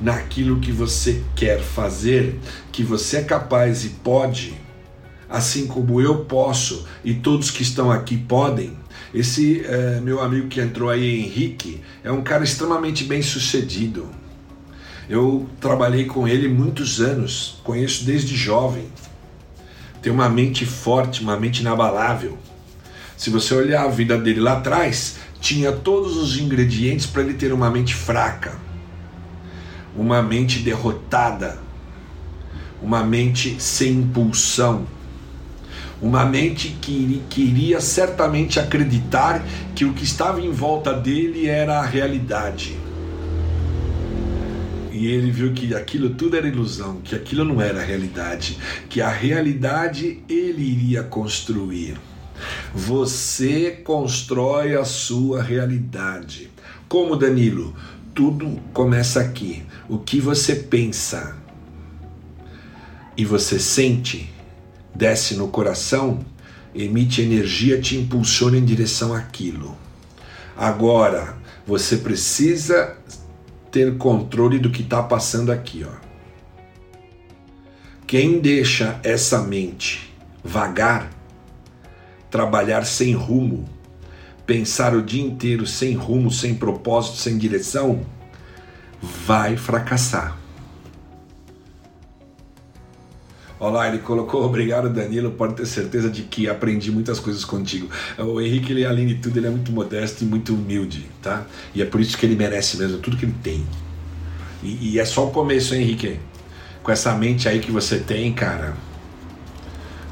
[0.00, 2.38] naquilo que você quer fazer,
[2.72, 4.54] que você é capaz e pode,
[5.28, 8.76] assim como eu posso e todos que estão aqui podem.
[9.14, 14.19] Esse é, meu amigo que entrou aí, Henrique, é um cara extremamente bem sucedido.
[15.10, 18.84] Eu trabalhei com ele muitos anos, conheço desde jovem.
[20.00, 22.38] Tem uma mente forte, uma mente inabalável.
[23.16, 27.52] Se você olhar a vida dele lá atrás, tinha todos os ingredientes para ele ter
[27.52, 28.56] uma mente fraca,
[29.96, 31.58] uma mente derrotada,
[32.80, 34.86] uma mente sem impulsão,
[36.00, 39.44] uma mente que queria certamente acreditar
[39.74, 42.89] que o que estava em volta dele era a realidade.
[45.00, 49.08] E ele viu que aquilo tudo era ilusão, que aquilo não era realidade, que a
[49.08, 51.96] realidade ele iria construir.
[52.74, 56.50] Você constrói a sua realidade.
[56.86, 57.74] Como Danilo?
[58.14, 59.62] Tudo começa aqui.
[59.88, 61.34] O que você pensa
[63.16, 64.30] e você sente,
[64.94, 66.20] desce no coração,
[66.74, 69.74] emite energia, te impulsiona em direção àquilo.
[70.54, 72.96] Agora, Você precisa
[73.70, 76.10] ter controle do que está passando aqui, ó.
[78.06, 81.10] Quem deixa essa mente vagar,
[82.30, 83.68] trabalhar sem rumo,
[84.44, 88.04] pensar o dia inteiro sem rumo, sem propósito, sem direção,
[89.00, 90.39] vai fracassar.
[93.60, 97.90] Olá, ele colocou, obrigado Danilo, pode ter certeza de que aprendi muitas coisas contigo.
[98.16, 101.44] O Henrique, ele, além de tudo, ele é muito modesto e muito humilde, tá?
[101.74, 103.66] E é por isso que ele merece mesmo tudo que ele tem.
[104.62, 106.18] E, e é só o começo, hein, Henrique?
[106.82, 108.74] Com essa mente aí que você tem, cara,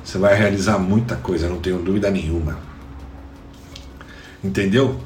[0.04, 2.58] você vai realizar muita coisa, não tenho dúvida nenhuma.
[4.44, 5.00] Entendeu?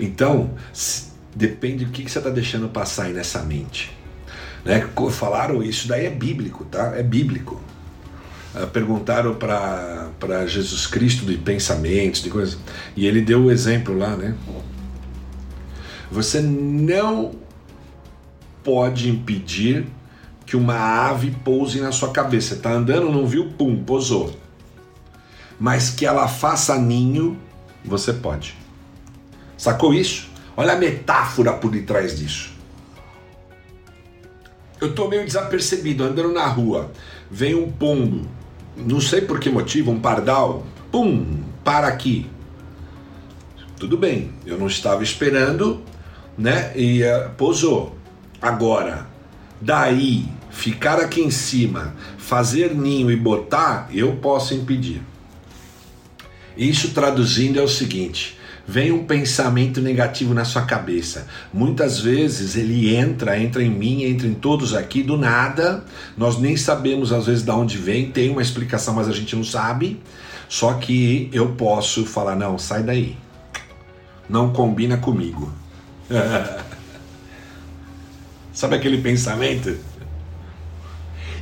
[0.00, 0.50] Então,
[1.32, 3.99] depende do que, que você está deixando passar aí nessa mente.
[4.64, 4.86] Né?
[5.10, 6.92] Falaram isso, daí é bíblico, tá?
[6.96, 7.60] É bíblico.
[8.54, 12.58] Uh, perguntaram para Jesus Cristo de pensamentos, de coisas,
[12.96, 14.34] e ele deu o exemplo lá, né?
[16.10, 17.32] Você não
[18.64, 19.86] pode impedir
[20.44, 22.56] que uma ave pouse na sua cabeça.
[22.56, 24.36] Você tá andando, não viu, pum, pousou.
[25.60, 27.38] Mas que ela faça ninho,
[27.84, 28.56] você pode.
[29.56, 30.28] Sacou isso?
[30.56, 32.52] Olha a metáfora por detrás disso.
[34.80, 36.90] Eu tô meio desapercebido, andando na rua.
[37.30, 38.26] Vem um pombo,
[38.76, 42.26] não sei por que motivo, um pardal, pum, para aqui.
[43.78, 45.82] Tudo bem, eu não estava esperando,
[46.36, 46.72] né?
[46.74, 47.96] E uh, pousou.
[48.40, 49.06] Agora,
[49.60, 55.02] daí ficar aqui em cima, fazer ninho e botar, eu posso impedir.
[56.56, 58.38] Isso traduzindo é o seguinte:
[58.70, 61.26] vem um pensamento negativo na sua cabeça.
[61.52, 65.84] Muitas vezes ele entra, entra em mim, entra em todos aqui do nada.
[66.16, 69.42] Nós nem sabemos às vezes de onde vem, tem uma explicação, mas a gente não
[69.42, 70.00] sabe.
[70.48, 73.16] Só que eu posso falar: não, sai daí.
[74.28, 75.52] Não combina comigo.
[78.52, 79.76] Sabe aquele pensamento?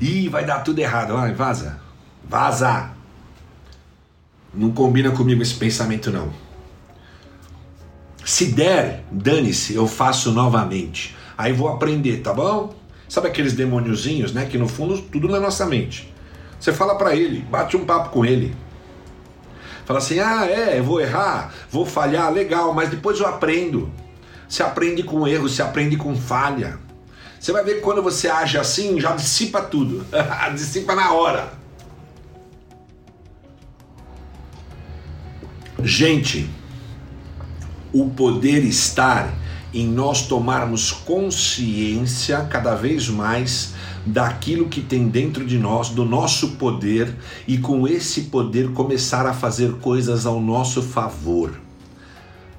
[0.00, 1.12] Ih, vai dar tudo errado.
[1.12, 1.78] Vai, vaza.
[2.26, 2.90] Vaza.
[4.54, 6.47] Não combina comigo esse pensamento, não.
[8.28, 11.16] Se der, dane-se, eu faço novamente.
[11.36, 12.74] Aí vou aprender, tá bom?
[13.08, 14.44] Sabe aqueles demôniozinhos, né?
[14.44, 16.12] Que no fundo tudo na nossa mente.
[16.60, 18.54] Você fala para ele, bate um papo com ele.
[19.86, 23.90] Fala assim: ah, é, eu vou errar, vou falhar, legal, mas depois eu aprendo.
[24.46, 26.78] Você aprende com erro, você aprende com falha.
[27.40, 30.04] Você vai ver que quando você age assim, já dissipa tudo.
[30.52, 31.50] dissipa na hora.
[35.82, 36.57] Gente,
[37.92, 39.34] o poder estar
[39.72, 43.74] em nós tomarmos consciência cada vez mais
[44.06, 47.14] daquilo que tem dentro de nós, do nosso poder,
[47.46, 51.52] e com esse poder começar a fazer coisas ao nosso favor.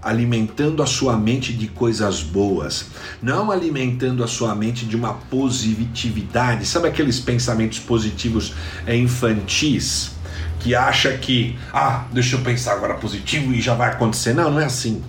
[0.01, 2.85] Alimentando a sua mente de coisas boas,
[3.21, 6.65] não alimentando a sua mente de uma positividade.
[6.65, 8.53] Sabe aqueles pensamentos positivos
[8.85, 10.11] é, infantis
[10.59, 14.33] que acha que, ah, deixa eu pensar agora positivo e já vai acontecer?
[14.33, 15.01] Não, não é assim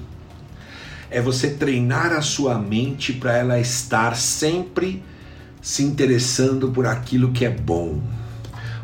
[1.10, 5.02] é você treinar a sua mente para ela estar sempre
[5.60, 8.00] se interessando por aquilo que é bom.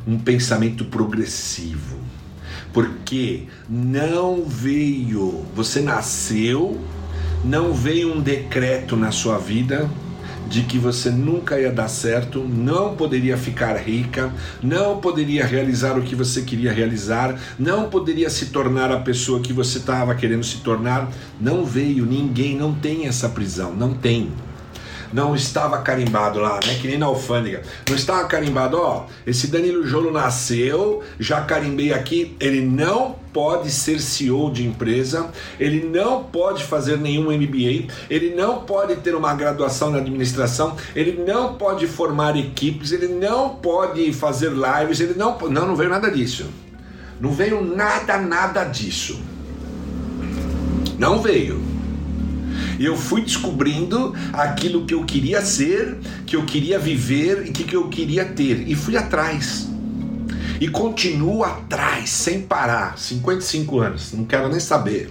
[0.07, 1.97] Um pensamento progressivo.
[2.73, 6.79] Porque não veio, você nasceu,
[7.45, 9.89] não veio um decreto na sua vida
[10.49, 14.33] de que você nunca ia dar certo, não poderia ficar rica,
[14.63, 19.53] não poderia realizar o que você queria realizar, não poderia se tornar a pessoa que
[19.53, 21.11] você estava querendo se tornar.
[21.41, 24.31] Não veio, ninguém não tem essa prisão, não tem
[25.16, 26.76] não estava carimbado lá, né?
[26.79, 27.62] Que nem na alfândega.
[27.88, 29.07] Não estava carimbado, ó.
[29.26, 32.37] Esse Danilo Jolo nasceu, já carimbei aqui.
[32.38, 38.61] Ele não pode ser CEO de empresa, ele não pode fazer nenhum MBA, ele não
[38.61, 44.50] pode ter uma graduação na administração, ele não pode formar equipes, ele não pode fazer
[44.50, 45.38] lives, ele não.
[45.48, 46.46] Não, não veio nada disso.
[47.18, 49.18] Não veio nada, nada disso.
[50.98, 51.76] Não veio.
[52.79, 57.77] Eu fui descobrindo aquilo que eu queria ser, que eu queria viver e que, que
[57.77, 58.69] eu queria ter.
[58.69, 59.69] E fui atrás.
[60.61, 62.98] E continuo atrás, sem parar.
[62.98, 65.11] 55 anos, não quero nem saber.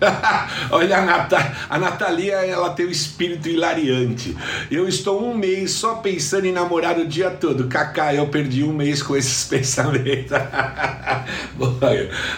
[0.70, 4.36] Olha a, a Natalia, ela tem um espírito hilariante.
[4.70, 7.68] Eu estou um mês só pensando em namorar o dia todo.
[7.68, 10.32] Kaká, eu perdi um mês com esses pensamentos.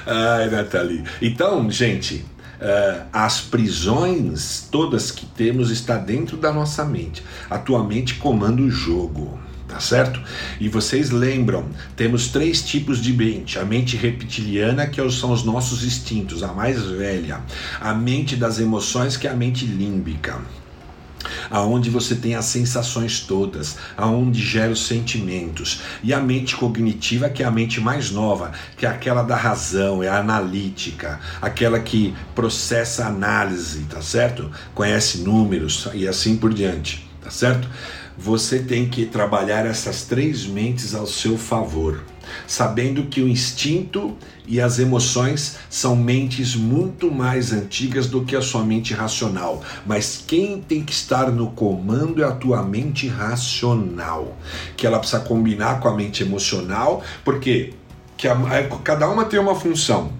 [0.07, 1.05] Ai, Natalia.
[1.21, 2.25] Então, gente,
[2.63, 7.21] Uh, as prisões todas que temos está dentro da nossa mente.
[7.51, 9.37] A tua mente comanda o jogo
[9.73, 10.21] tá certo?
[10.61, 11.65] E vocês lembram,
[11.97, 16.83] temos três tipos de mente: a mente reptiliana, que são os nossos instintos, a mais
[16.83, 17.41] velha,
[17.81, 20.39] a mente das emoções, que é a mente límbica.
[21.51, 27.43] Aonde você tem as sensações todas, aonde gera os sentimentos, e a mente cognitiva, que
[27.43, 33.07] é a mente mais nova, que é aquela da razão, é analítica, aquela que processa
[33.07, 34.51] análise, tá certo?
[34.75, 37.69] Conhece números e assim por diante, tá certo?
[38.17, 42.03] Você tem que trabalhar essas três mentes ao seu favor,
[42.47, 48.43] sabendo que o instinto e as emoções são mentes muito mais antigas do que a
[48.43, 49.63] sua mente racional.
[49.87, 54.37] Mas quem tem que estar no comando é a tua mente racional,
[54.77, 57.73] que ela precisa combinar com a mente emocional, porque
[58.17, 58.37] que a,
[58.85, 60.13] cada uma tem uma função.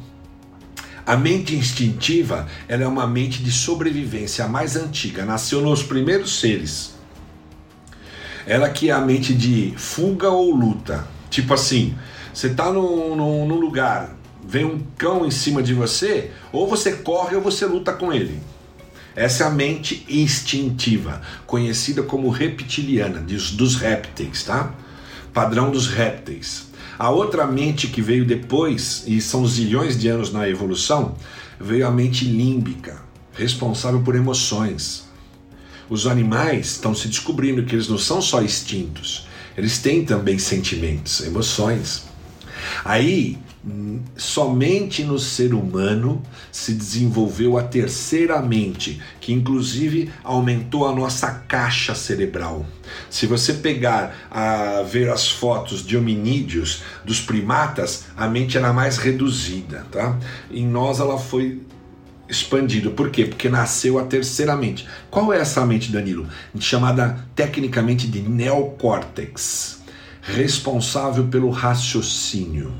[1.05, 6.41] A mente instintiva ela é uma mente de sobrevivência, a mais antiga, nasceu nos primeiros
[6.41, 7.02] seres
[8.47, 11.07] ela que é a mente de fuga ou luta.
[11.31, 11.95] Tipo assim,
[12.33, 14.17] você tá num, num, lugar,
[14.47, 18.41] vem um cão em cima de você, ou você corre ou você luta com ele.
[19.15, 24.75] Essa é a mente instintiva, conhecida como reptiliana, dos répteis, tá?
[25.35, 26.71] Padrão dos répteis.
[26.99, 31.15] A outra mente que veio depois, e são zilhões de anos na evolução,
[31.61, 35.12] veio a mente límbica, responsável por emoções.
[35.93, 41.21] Os animais estão se descobrindo que eles não são só instintos, eles têm também sentimentos,
[41.21, 42.05] emoções.
[42.83, 43.39] Aí,
[44.17, 51.95] somente no ser humano se desenvolveu a terceira mente, que inclusive aumentou a nossa caixa
[51.95, 52.65] cerebral.
[53.11, 58.97] Se você pegar a ver as fotos de hominídeos dos primatas, a mente era mais
[58.97, 60.19] reduzida, tá?
[60.51, 61.61] Em nós ela foi
[62.33, 62.93] expandido.
[62.93, 63.27] Por quê?
[63.27, 64.89] Porque nasceu a terceira mente.
[65.11, 66.27] Qual é essa mente, Danilo?
[66.59, 69.83] Chamada tecnicamente de neocórtex,
[70.23, 72.73] responsável pelo raciocínio.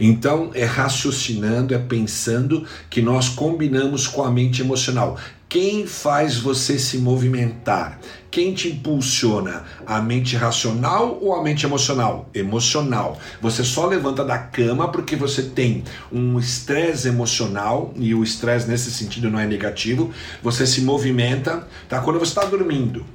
[0.00, 5.18] Então, é raciocinando, é pensando que nós combinamos com a mente emocional.
[5.48, 8.00] Quem faz você se movimentar?
[8.32, 9.62] Quem te impulsiona?
[9.86, 12.28] A mente racional ou a mente emocional?
[12.34, 13.16] Emocional.
[13.40, 18.90] Você só levanta da cama porque você tem um estresse emocional, e o estresse nesse
[18.90, 20.10] sentido não é negativo.
[20.42, 22.00] Você se movimenta, tá?
[22.00, 23.06] Quando você está dormindo,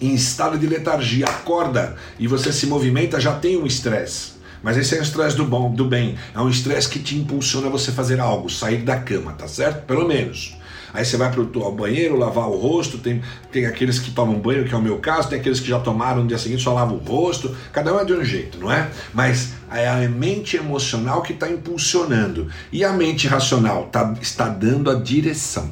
[0.00, 4.32] em estado de letargia, acorda e você se movimenta, já tem um estresse.
[4.64, 6.16] Mas esse é o estresse do bom, do bem.
[6.34, 9.86] É um estresse que te impulsiona a você fazer algo, sair da cama, tá certo?
[9.86, 10.56] Pelo menos.
[10.92, 14.64] Aí você vai para o banheiro, lavar o rosto, tem, tem aqueles que tomam banho,
[14.64, 16.96] que é o meu caso, tem aqueles que já tomaram no dia seguinte, só lavam
[16.96, 18.88] o rosto, cada um é de um jeito, não é?
[19.12, 22.48] Mas é a mente emocional que está impulsionando.
[22.72, 25.70] E a mente racional tá, está dando a direção.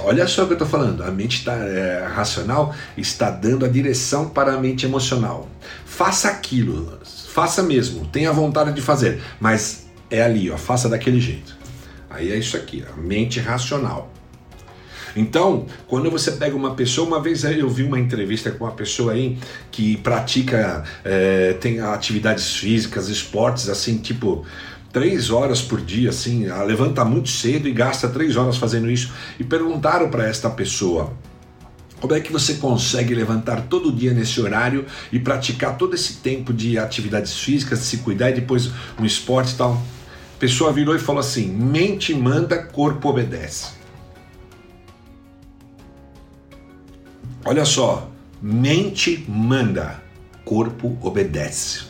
[0.00, 1.04] Olha só o que eu estou falando.
[1.04, 5.48] A mente tá, é, racional está dando a direção para a mente emocional.
[5.84, 6.98] Faça aquilo,
[7.28, 11.55] faça mesmo, tenha vontade de fazer, mas é ali, ó, faça daquele jeito.
[12.16, 14.10] Aí é isso aqui, a mente racional.
[15.14, 19.12] Então, quando você pega uma pessoa, uma vez eu vi uma entrevista com uma pessoa
[19.12, 19.38] aí
[19.70, 24.44] que pratica, é, tem atividades físicas, esportes, assim, tipo,
[24.92, 29.12] três horas por dia, assim, levanta muito cedo e gasta três horas fazendo isso.
[29.38, 31.12] E perguntaram para esta pessoa,
[32.00, 36.52] como é que você consegue levantar todo dia nesse horário e praticar todo esse tempo
[36.52, 39.82] de atividades físicas, de se cuidar e depois um esporte e tal?
[40.36, 43.70] A pessoa virou e falou assim: mente manda, corpo obedece.
[47.42, 48.10] Olha só,
[48.42, 50.02] mente manda,
[50.44, 51.84] corpo obedece.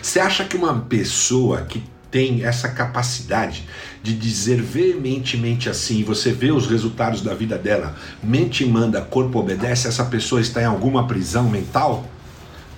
[0.00, 3.68] Você acha que uma pessoa que tem essa capacidade
[4.02, 9.38] de dizer veementemente assim, e você vê os resultados da vida dela, mente manda, corpo
[9.38, 12.06] obedece, essa pessoa está em alguma prisão mental?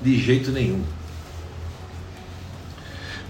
[0.02, 0.82] De jeito nenhum.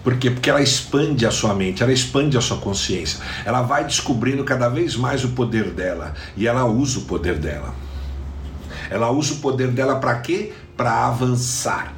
[0.05, 0.31] Por quê?
[0.31, 3.19] Porque ela expande a sua mente, ela expande a sua consciência.
[3.43, 7.75] Ela vai descobrindo cada vez mais o poder dela e ela usa o poder dela.
[8.91, 10.53] Ela usa o poder dela para quê?
[10.77, 11.95] Para avançar.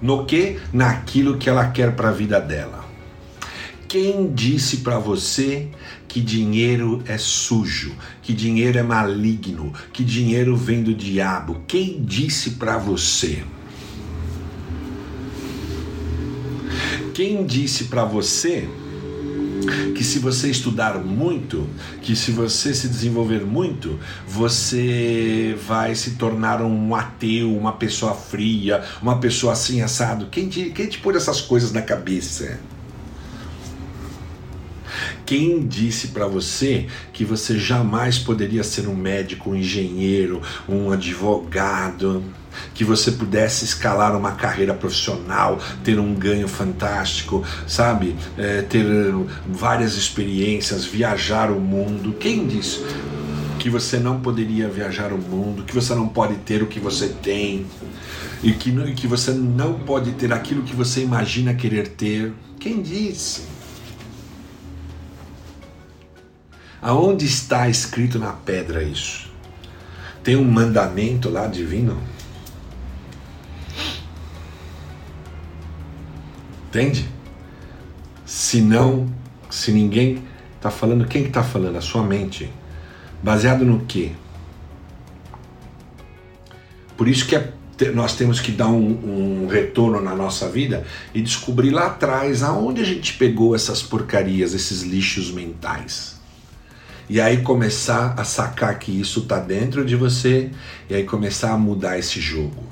[0.00, 0.58] No que?
[0.72, 2.82] Naquilo que ela quer para a vida dela.
[3.86, 5.68] Quem disse para você
[6.08, 11.62] que dinheiro é sujo, que dinheiro é maligno, que dinheiro vem do diabo?
[11.68, 13.44] Quem disse para você?
[17.14, 18.68] Quem disse para você
[19.94, 21.64] que se você estudar muito,
[22.02, 28.82] que se você se desenvolver muito, você vai se tornar um ateu, uma pessoa fria,
[29.00, 30.26] uma pessoa assim assado?
[30.26, 32.58] Quem te, quem te pôs essas coisas na cabeça?
[35.24, 42.24] Quem disse para você que você jamais poderia ser um médico, um engenheiro, um advogado?
[42.74, 48.16] Que você pudesse escalar uma carreira profissional, ter um ganho fantástico, sabe?
[48.36, 48.84] É, ter
[49.46, 52.14] várias experiências, viajar o mundo.
[52.14, 52.84] Quem disse
[53.58, 57.08] que você não poderia viajar o mundo, que você não pode ter o que você
[57.08, 57.66] tem
[58.42, 62.32] e que, e que você não pode ter aquilo que você imagina querer ter?
[62.60, 63.42] Quem disse?
[66.82, 69.32] Aonde está escrito na pedra isso?
[70.22, 71.98] Tem um mandamento lá divino?
[76.74, 77.08] Entende?
[78.26, 79.06] Se não,
[79.48, 80.24] se ninguém
[80.56, 81.76] está falando, quem está que tá falando?
[81.76, 82.50] A sua mente.
[83.22, 84.10] Baseado no quê?
[86.96, 87.52] Por isso que é,
[87.94, 92.82] nós temos que dar um, um, retorno na nossa vida e descobrir lá atrás aonde
[92.82, 96.16] a gente pegou essas porcarias, esses lixos mentais.
[97.08, 100.50] E aí começar a sacar que isso está dentro de você
[100.90, 102.64] e aí começar a mudar esse jogo.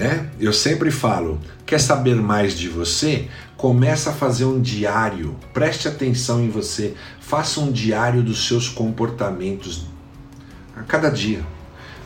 [0.00, 0.30] Né?
[0.40, 3.28] Eu sempre falo, quer saber mais de você?
[3.54, 9.84] Começa a fazer um diário, preste atenção em você, faça um diário dos seus comportamentos
[10.74, 11.44] a cada dia.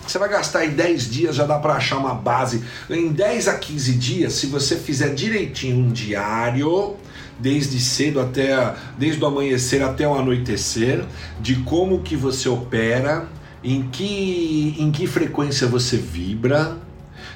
[0.04, 2.64] Você vai gastar em 10 dias, já dá para achar uma base.
[2.90, 6.96] Em 10 a 15 dias, se você fizer direitinho um diário,
[7.38, 11.04] desde cedo até desde o amanhecer até o anoitecer,
[11.40, 13.28] de como que você opera,
[13.62, 16.76] em que em que frequência você vibra,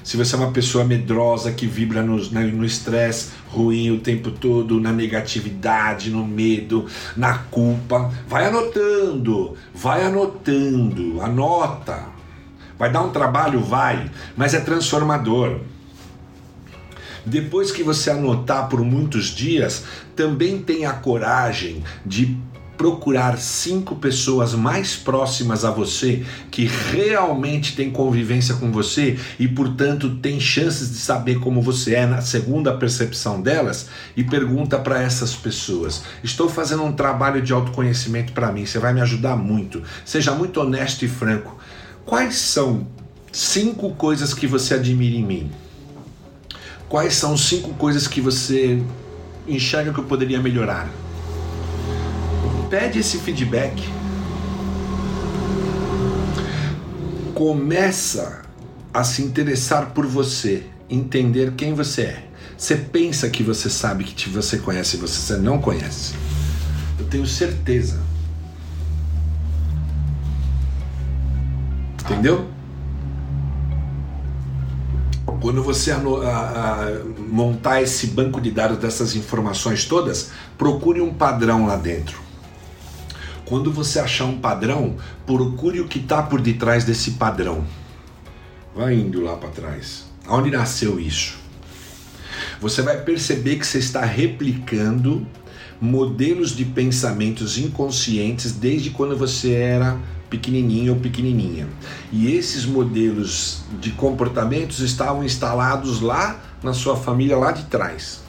[0.02, 4.92] se você é uma pessoa medrosa que vibra no estresse ruim o tempo todo, na
[4.92, 12.18] negatividade, no medo, na culpa, vai anotando, vai anotando, anota.
[12.78, 13.60] Vai dar um trabalho?
[13.60, 15.60] Vai, mas é transformador.
[17.26, 22.38] Depois que você anotar por muitos dias, também tenha a coragem de
[22.78, 30.16] procurar cinco pessoas mais próximas a você que realmente têm convivência com você e, portanto,
[30.22, 35.34] tem chances de saber como você é na segunda percepção delas e pergunta para essas
[35.34, 39.82] pessoas: Estou fazendo um trabalho de autoconhecimento para mim, você vai me ajudar muito.
[40.04, 41.58] Seja muito honesto e franco.
[42.06, 42.86] Quais são
[43.32, 45.50] cinco coisas que você admira em mim?
[46.88, 48.80] Quais são cinco coisas que você
[49.48, 50.88] enxerga que eu poderia melhorar?
[52.68, 53.82] Pede esse feedback.
[57.34, 58.42] Começa
[58.92, 62.28] a se interessar por você, entender quem você é.
[62.56, 66.14] Você pensa que você sabe que você conhece e você não conhece.
[66.98, 68.00] Eu tenho certeza.
[72.02, 72.48] Entendeu?
[75.40, 81.66] Quando você a, a, montar esse banco de dados dessas informações todas, procure um padrão
[81.66, 82.27] lá dentro.
[83.48, 87.64] Quando você achar um padrão, procure o que está por detrás desse padrão.
[88.76, 90.04] Vai indo lá para trás.
[90.28, 91.38] Onde nasceu isso?
[92.60, 95.26] Você vai perceber que você está replicando
[95.80, 101.66] modelos de pensamentos inconscientes desde quando você era pequenininho ou pequenininha.
[102.12, 108.27] E esses modelos de comportamentos estavam instalados lá na sua família lá de trás.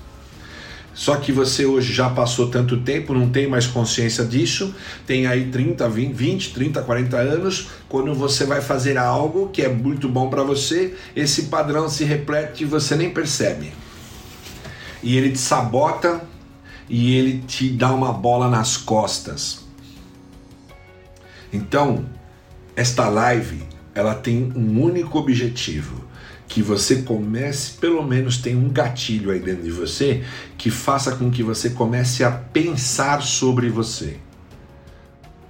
[0.94, 4.74] Só que você hoje já passou tanto tempo, não tem mais consciência disso,
[5.06, 9.70] tem aí 30, 20, 20 30, 40 anos, quando você vai fazer algo que é
[9.70, 13.72] muito bom para você, esse padrão se repete e você nem percebe.
[15.02, 16.22] E ele te sabota
[16.90, 19.64] e ele te dá uma bola nas costas.
[21.54, 22.06] Então,
[22.76, 23.64] esta live,
[23.94, 26.09] ela tem um único objetivo,
[26.50, 30.24] que você comece, pelo menos tem um gatilho aí dentro de você
[30.58, 34.18] que faça com que você comece a pensar sobre você,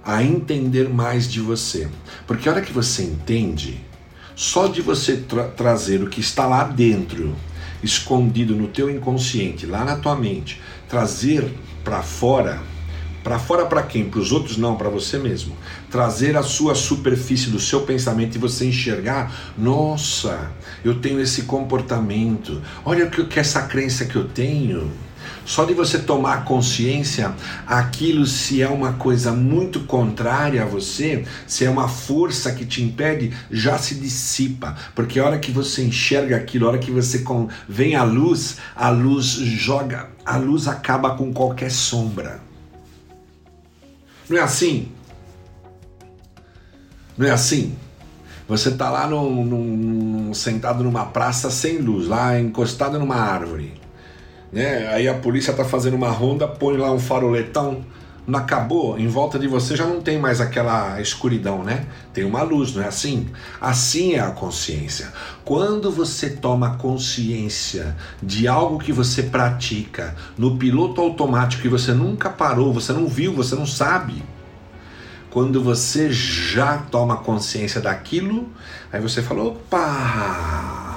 [0.04, 1.88] a entender mais de você.
[2.26, 3.80] Porque a hora que você entende,
[4.36, 7.34] só de você tra trazer o que está lá dentro,
[7.82, 11.50] escondido no teu inconsciente, lá na tua mente, trazer
[11.82, 12.60] para fora,
[13.24, 14.08] para fora para quem?
[14.08, 15.56] Para os outros não, para você mesmo.
[15.90, 20.50] Trazer a sua superfície do seu pensamento e você enxergar, nossa,
[20.84, 22.62] eu tenho esse comportamento.
[22.84, 24.90] Olha o que, essa crença que eu tenho.
[25.44, 27.34] Só de você tomar consciência,
[27.66, 32.82] aquilo se é uma coisa muito contrária a você, se é uma força que te
[32.82, 34.76] impede, já se dissipa.
[34.94, 37.24] Porque a hora que você enxerga aquilo, a hora que você
[37.68, 42.40] vem à luz, a luz joga, a luz acaba com qualquer sombra.
[44.28, 44.88] Não é assim?
[47.20, 47.76] Não é assim?
[48.48, 53.74] Você tá lá no, sentado numa praça sem luz, lá encostado numa árvore.
[54.50, 54.88] Né?
[54.88, 57.84] Aí a polícia tá fazendo uma ronda, põe lá um faroletão
[58.26, 61.86] não acabou, em volta de você já não tem mais aquela escuridão, né?
[62.12, 63.28] Tem uma luz, não é assim?
[63.60, 65.12] Assim é a consciência.
[65.44, 72.30] Quando você toma consciência de algo que você pratica no piloto automático que você nunca
[72.30, 74.22] parou, você não viu, você não sabe.
[75.30, 78.48] Quando você já toma consciência daquilo,
[78.92, 80.90] aí você fala: opa!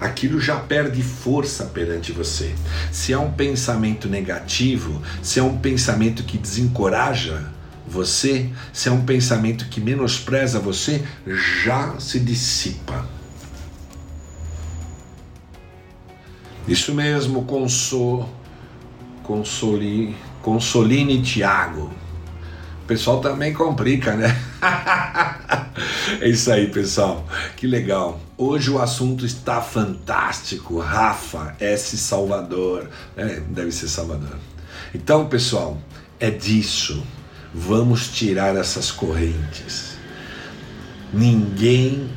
[0.00, 2.54] aquilo já perde força perante você.
[2.92, 7.52] Se é um pensamento negativo, se é um pensamento que desencoraja
[7.86, 11.02] você, se é um pensamento que menospreza você,
[11.64, 13.08] já se dissipa.
[16.66, 18.26] Isso mesmo, console,
[19.22, 21.90] consoli, Consoline Tiago.
[22.88, 24.34] Pessoal também complica, né?
[26.22, 27.28] é isso aí, pessoal.
[27.54, 28.18] Que legal.
[28.38, 30.78] Hoje o assunto está fantástico.
[30.78, 31.98] Rafa S.
[31.98, 32.88] Salvador.
[33.14, 34.38] É, deve ser Salvador.
[34.94, 35.76] Então, pessoal,
[36.18, 37.06] é disso.
[37.52, 39.98] Vamos tirar essas correntes.
[41.12, 42.08] Ninguém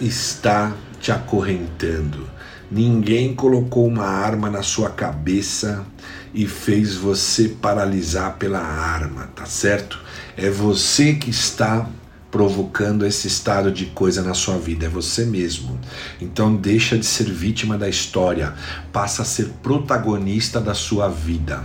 [0.00, 2.28] está te acorrentando.
[2.68, 5.86] Ninguém colocou uma arma na sua cabeça
[6.32, 9.98] e fez você paralisar pela arma, tá certo?
[10.36, 11.88] É você que está
[12.30, 15.78] provocando esse estado de coisa na sua vida, é você mesmo.
[16.20, 18.54] Então deixa de ser vítima da história,
[18.92, 21.62] passa a ser protagonista da sua vida.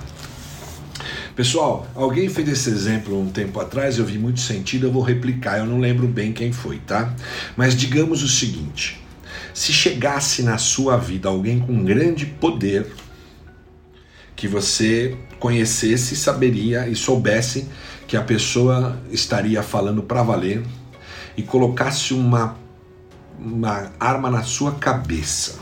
[1.36, 5.60] Pessoal, alguém fez esse exemplo um tempo atrás, eu vi muito sentido, eu vou replicar,
[5.60, 7.14] eu não lembro bem quem foi, tá?
[7.58, 9.02] Mas digamos o seguinte:
[9.54, 12.88] se chegasse na sua vida alguém com grande poder,
[14.36, 17.68] que você conhecesse, saberia e soubesse
[18.08, 20.64] que a pessoa estaria falando para valer
[21.38, 22.58] e colocasse uma,
[23.40, 25.60] uma arma na sua cabeça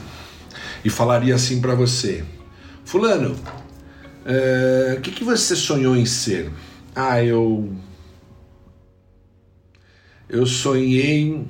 [0.83, 2.23] e falaria assim para você:
[2.83, 3.35] Fulano,
[4.25, 6.51] é, o que, que você sonhou em ser?
[6.95, 7.71] Ah, eu.
[10.29, 11.45] Eu sonhei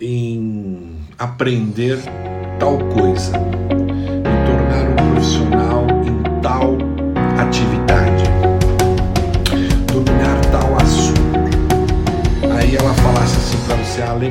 [0.00, 1.98] em aprender
[2.58, 3.32] tal coisa,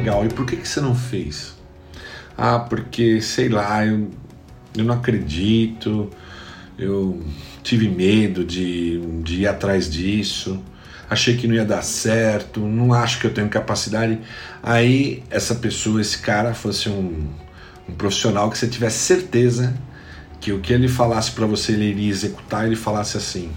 [0.01, 1.55] legal, e por que, que você não fez?
[2.35, 4.09] Ah, porque sei lá, eu,
[4.75, 6.09] eu não acredito,
[6.77, 7.21] eu
[7.61, 10.59] tive medo de, de ir atrás disso,
[11.07, 14.19] achei que não ia dar certo, não acho que eu tenho capacidade.
[14.63, 17.27] Aí essa pessoa, esse cara, fosse um,
[17.87, 19.73] um profissional que você tivesse certeza
[20.39, 23.51] que o que ele falasse para você ele iria executar, ele falasse assim: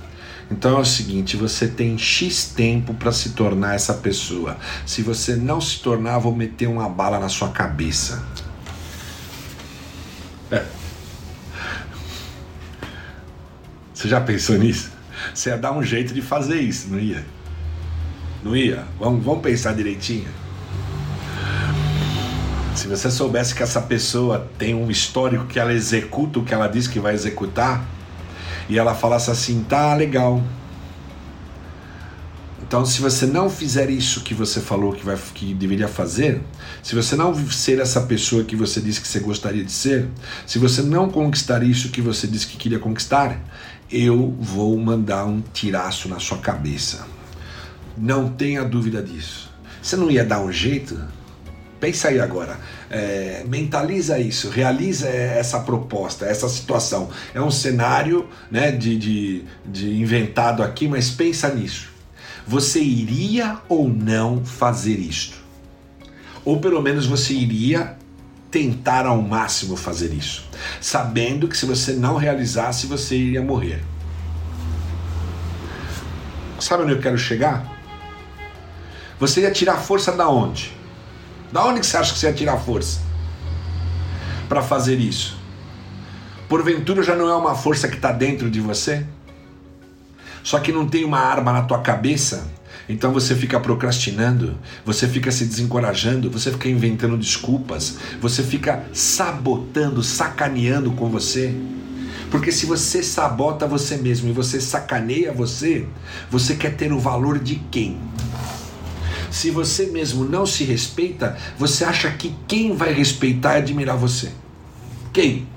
[0.54, 4.56] então é o seguinte, você tem X tempo para se tornar essa pessoa.
[4.86, 8.24] Se você não se tornar, vou meter uma bala na sua cabeça.
[10.52, 10.64] É.
[13.92, 14.92] Você já pensou nisso?
[15.34, 17.26] Você ia dar um jeito de fazer isso, não ia?
[18.44, 18.84] Não ia?
[18.96, 20.28] Vamos, vamos pensar direitinho.
[22.76, 26.68] Se você soubesse que essa pessoa tem um histórico que ela executa o que ela
[26.68, 27.84] diz que vai executar,
[28.68, 30.42] e ela falasse assim: tá legal.
[32.66, 36.40] Então, se você não fizer isso que você falou que, vai, que deveria fazer,
[36.82, 40.08] se você não ser essa pessoa que você disse que você gostaria de ser,
[40.46, 43.38] se você não conquistar isso que você disse que queria conquistar,
[43.90, 47.06] eu vou mandar um tiraço na sua cabeça.
[47.96, 49.50] Não tenha dúvida disso.
[49.80, 50.98] Você não ia dar um jeito?
[51.84, 52.58] Pensa aí agora,
[52.88, 57.10] é, mentaliza isso, realiza essa proposta, essa situação.
[57.34, 61.90] É um cenário né, de, de, de inventado aqui, mas pensa nisso.
[62.46, 65.36] Você iria ou não fazer isto?
[66.42, 67.98] Ou pelo menos você iria
[68.50, 70.48] tentar ao máximo fazer isso,
[70.80, 73.84] sabendo que se você não realizasse, você iria morrer.
[76.58, 77.70] Sabe onde eu quero chegar?
[79.20, 80.82] Você ia tirar força da onde?
[81.54, 82.98] Da onde que você acha que você ia tirar força
[84.48, 85.38] para fazer isso?
[86.48, 89.06] Porventura já não é uma força que está dentro de você?
[90.42, 92.50] Só que não tem uma arma na tua cabeça?
[92.88, 100.02] Então você fica procrastinando, você fica se desencorajando, você fica inventando desculpas, você fica sabotando,
[100.02, 101.54] sacaneando com você.
[102.32, 105.86] Porque se você sabota você mesmo e você sacaneia você,
[106.28, 108.00] você quer ter o valor de quem?
[109.34, 114.30] Se você mesmo não se respeita, você acha que quem vai respeitar e admirar você?
[115.12, 115.48] Quem?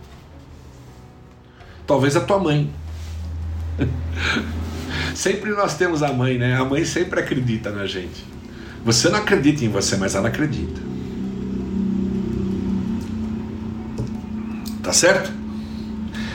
[1.85, 2.73] Talvez a tua mãe.
[5.13, 6.55] sempre nós temos a mãe, né?
[6.55, 8.25] A mãe sempre acredita na gente.
[8.83, 10.81] Você não acredita em você, mas ela acredita.
[14.81, 15.31] Tá certo?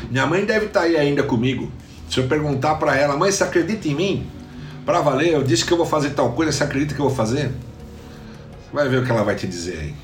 [0.08, 1.68] Minha mãe deve estar tá aí ainda comigo.
[2.08, 4.26] Se eu perguntar para ela, mãe, você acredita em mim?
[4.84, 7.14] Para valer, eu disse que eu vou fazer tal coisa, você acredita que eu vou
[7.14, 7.52] fazer?
[8.72, 9.94] Vai ver o que ela vai te dizer aí.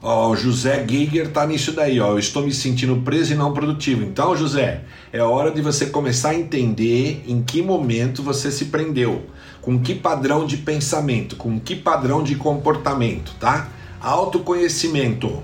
[0.00, 2.12] Ó, o José Giger tá nisso daí, ó.
[2.12, 4.04] Eu estou me sentindo preso e não produtivo.
[4.04, 4.82] Então, José,
[5.12, 9.26] é hora de você começar a entender em que momento você se prendeu,
[9.60, 13.68] com que padrão de pensamento, com que padrão de comportamento, tá?
[14.00, 15.42] Autoconhecimento.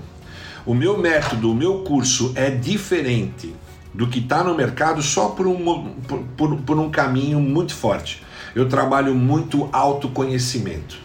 [0.65, 3.53] O meu método, o meu curso é diferente
[3.95, 8.21] do que está no mercado só por um, por, por, por um caminho muito forte.
[8.53, 10.97] Eu trabalho muito autoconhecimento.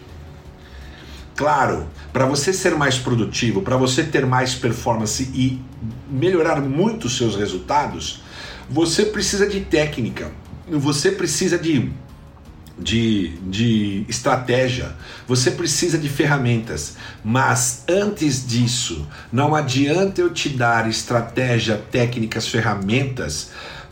[1.35, 5.61] Claro, para você ser mais produtivo, para você ter mais performance e
[6.09, 8.21] melhorar muito os seus resultados,
[8.69, 10.29] você precisa de técnica,
[10.69, 11.91] você precisa de
[12.81, 14.91] de, de estratégia,
[15.27, 23.51] você precisa de ferramentas, mas antes disso, não adianta eu te dar estratégia, técnicas, ferramentas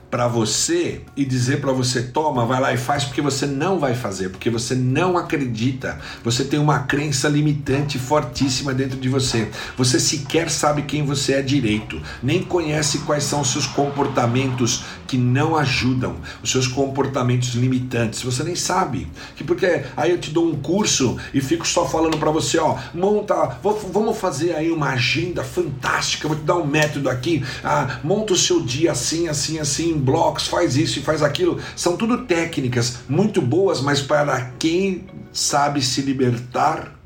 [0.09, 3.93] para você e dizer para você toma, vai lá e faz porque você não vai
[3.93, 5.99] fazer, porque você não acredita.
[6.23, 9.49] Você tem uma crença limitante fortíssima dentro de você.
[9.77, 15.17] Você sequer sabe quem você é direito, nem conhece quais são os seus comportamentos que
[15.17, 18.21] não ajudam, os seus comportamentos limitantes.
[18.21, 19.07] Você nem sabe.
[19.35, 22.77] Que porque aí eu te dou um curso e fico só falando para você, ó,
[22.93, 23.57] monta,
[23.91, 28.37] vamos fazer aí uma agenda fantástica, vou te dar um método aqui, ah, monta o
[28.37, 31.59] seu dia assim, assim, assim blocos, faz isso e faz aquilo.
[31.75, 36.97] São tudo técnicas muito boas, mas para quem sabe se libertar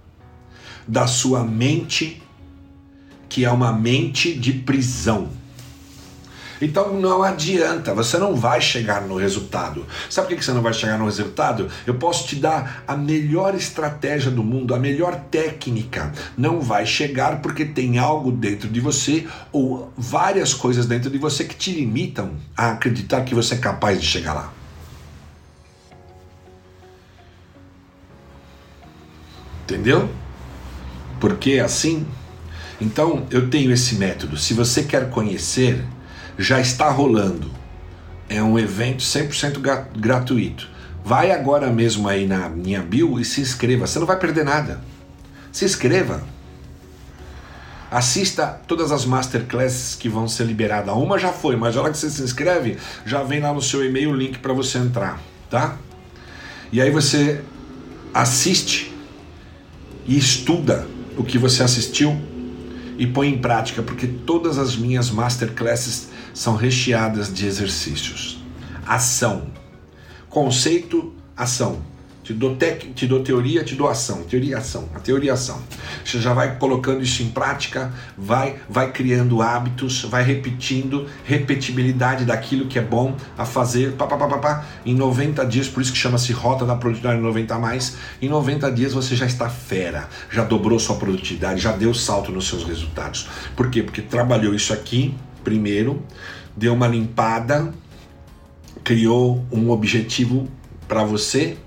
[0.88, 2.22] da sua mente,
[3.28, 5.30] que é uma mente de prisão.
[6.64, 9.86] Então não adianta, você não vai chegar no resultado.
[10.09, 11.70] Sabe por que você não vai chegar no resultado?
[11.86, 16.14] Eu posso te dar a melhor estratégia do mundo, a melhor técnica.
[16.38, 21.43] Não vai chegar porque tem algo dentro de você ou várias coisas dentro de você
[21.43, 24.53] que te limitam a acreditar que você é capaz de chegar lá.
[29.64, 30.09] Entendeu?
[31.20, 32.07] Porque assim.
[32.80, 34.38] Então eu tenho esse método.
[34.38, 35.86] Se você quer conhecer,
[36.38, 37.52] já está rolando.
[38.30, 39.60] É um evento 100%
[39.98, 40.68] gratuito.
[41.04, 43.86] Vai agora mesmo aí na minha bio e se inscreva.
[43.86, 44.82] Você não vai perder nada.
[45.52, 46.24] Se inscreva.
[47.92, 50.96] Assista todas as masterclasses que vão ser liberadas.
[50.96, 53.86] Uma já foi, mas na hora que você se inscreve, já vem lá no seu
[53.86, 55.78] e-mail o link para você entrar, tá?
[56.72, 57.44] E aí você
[58.14, 58.92] assiste
[60.08, 62.20] e estuda o que você assistiu
[62.98, 68.44] e põe em prática, porque todas as minhas masterclasses são recheadas de exercícios.
[68.86, 69.48] Ação.
[70.30, 71.82] Conceito, ação.
[72.24, 74.24] Te dou, tec, te dou teoria, te dou ação.
[74.24, 74.88] Teoria ação.
[74.96, 75.62] A teoria ação.
[76.06, 82.68] Você já vai colocando isso em prática, vai, vai criando hábitos, vai repetindo, repetibilidade daquilo
[82.68, 83.92] que é bom a fazer.
[83.94, 84.66] Pá, pá, pá, pá, pá.
[84.86, 87.98] Em 90 dias, por isso que chama-se Rota da Produtividade 90 mais.
[88.22, 92.48] Em 90 dias você já está fera, já dobrou sua produtividade, já deu salto nos
[92.48, 93.28] seus resultados.
[93.54, 93.84] Por quê?
[93.84, 95.14] Porque trabalhou isso aqui
[95.44, 96.04] primeiro,
[96.56, 97.74] deu uma limpada,
[98.84, 100.48] criou um objetivo
[100.88, 101.58] para você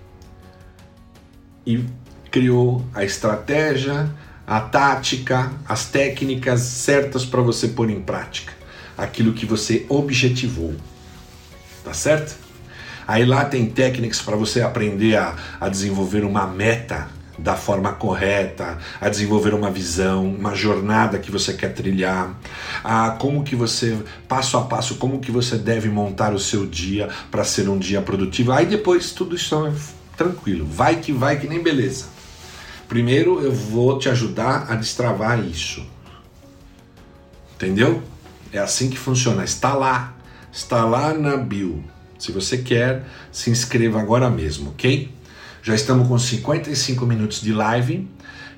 [1.67, 1.85] e
[2.31, 4.11] criou a estratégia,
[4.47, 8.53] a tática, as técnicas certas para você pôr em prática
[8.97, 10.75] aquilo que você objetivou.
[11.85, 12.37] Tá certo?
[13.07, 17.09] Aí lá tem técnicas para você aprender a, a desenvolver uma meta
[17.39, 22.35] da forma correta, a desenvolver uma visão, uma jornada que você quer trilhar,
[22.83, 27.09] a como que você passo a passo como que você deve montar o seu dia
[27.31, 28.53] para ser um dia produtivo.
[28.53, 29.73] Aí depois tudo isso é
[30.17, 32.07] tranquilo, vai que vai que nem beleza.
[32.89, 35.85] Primeiro eu vou te ajudar a destravar isso.
[37.55, 38.03] Entendeu?
[38.53, 39.43] É assim que funciona.
[39.45, 40.15] Está lá,
[40.53, 41.83] está lá na bio.
[42.19, 45.11] Se você quer, se inscreva agora mesmo, ok?
[45.67, 48.09] Já estamos com 55 minutos de live.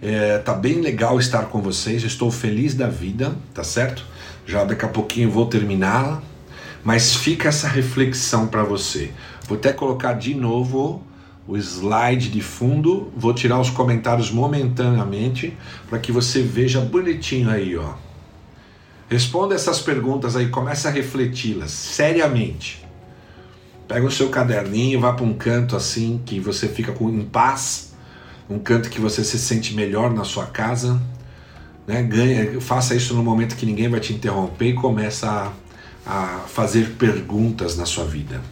[0.03, 2.05] É, tá bem legal estar com vocês.
[2.05, 4.05] Estou feliz da vida, tá certo?
[4.45, 6.23] Já daqui a pouquinho vou terminá-la,
[6.85, 9.11] mas fica essa reflexão para você.
[9.47, 11.03] Vou até colocar de novo
[11.47, 15.57] o slide de fundo, vou tirar os comentários momentaneamente
[15.89, 17.95] para que você veja bonitinho aí, ó.
[19.09, 22.87] Responda essas perguntas aí, comece a refleti-las seriamente.
[23.89, 27.95] Pega o seu caderninho, vá para um canto assim que você fica com, em paz,
[28.49, 31.01] um canto que você se sente melhor na sua casa.
[31.87, 32.03] Né?
[32.03, 35.51] Ganha, faça isso no momento que ninguém vai te interromper e começa
[36.07, 38.43] a, a fazer perguntas na sua vida.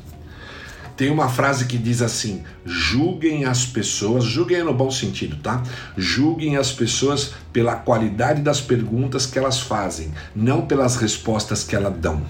[0.96, 5.62] Tem uma frase que diz assim: julguem as pessoas, julguem no bom sentido, tá?
[5.98, 11.94] Julguem as pessoas pela qualidade das perguntas que elas fazem, não pelas respostas que elas
[11.98, 12.22] dão.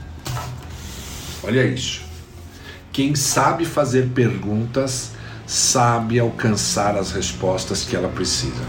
[1.44, 2.05] Olha isso.
[2.96, 5.10] Quem sabe fazer perguntas
[5.46, 8.64] sabe alcançar as respostas que ela precisa.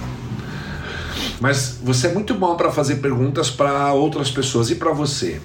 [1.40, 5.40] Mas você é muito bom para fazer perguntas para outras pessoas e para você.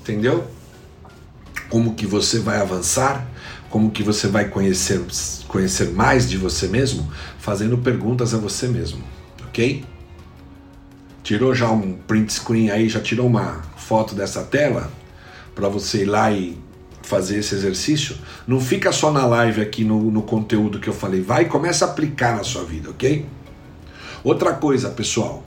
[0.00, 0.46] Entendeu?
[1.68, 3.26] Como que você vai avançar?
[3.68, 5.04] Como que você vai conhecer
[5.48, 9.02] conhecer mais de você mesmo fazendo perguntas a você mesmo,
[9.48, 9.84] OK?
[11.24, 14.88] Tirou já um print screen aí, já tirou uma foto dessa tela
[15.52, 16.69] para você ir lá e
[17.10, 18.16] fazer esse exercício?
[18.46, 21.84] Não fica só na live aqui no, no conteúdo que eu falei, vai e começa
[21.84, 23.26] a aplicar na sua vida, ok?
[24.22, 25.42] Outra coisa, pessoal,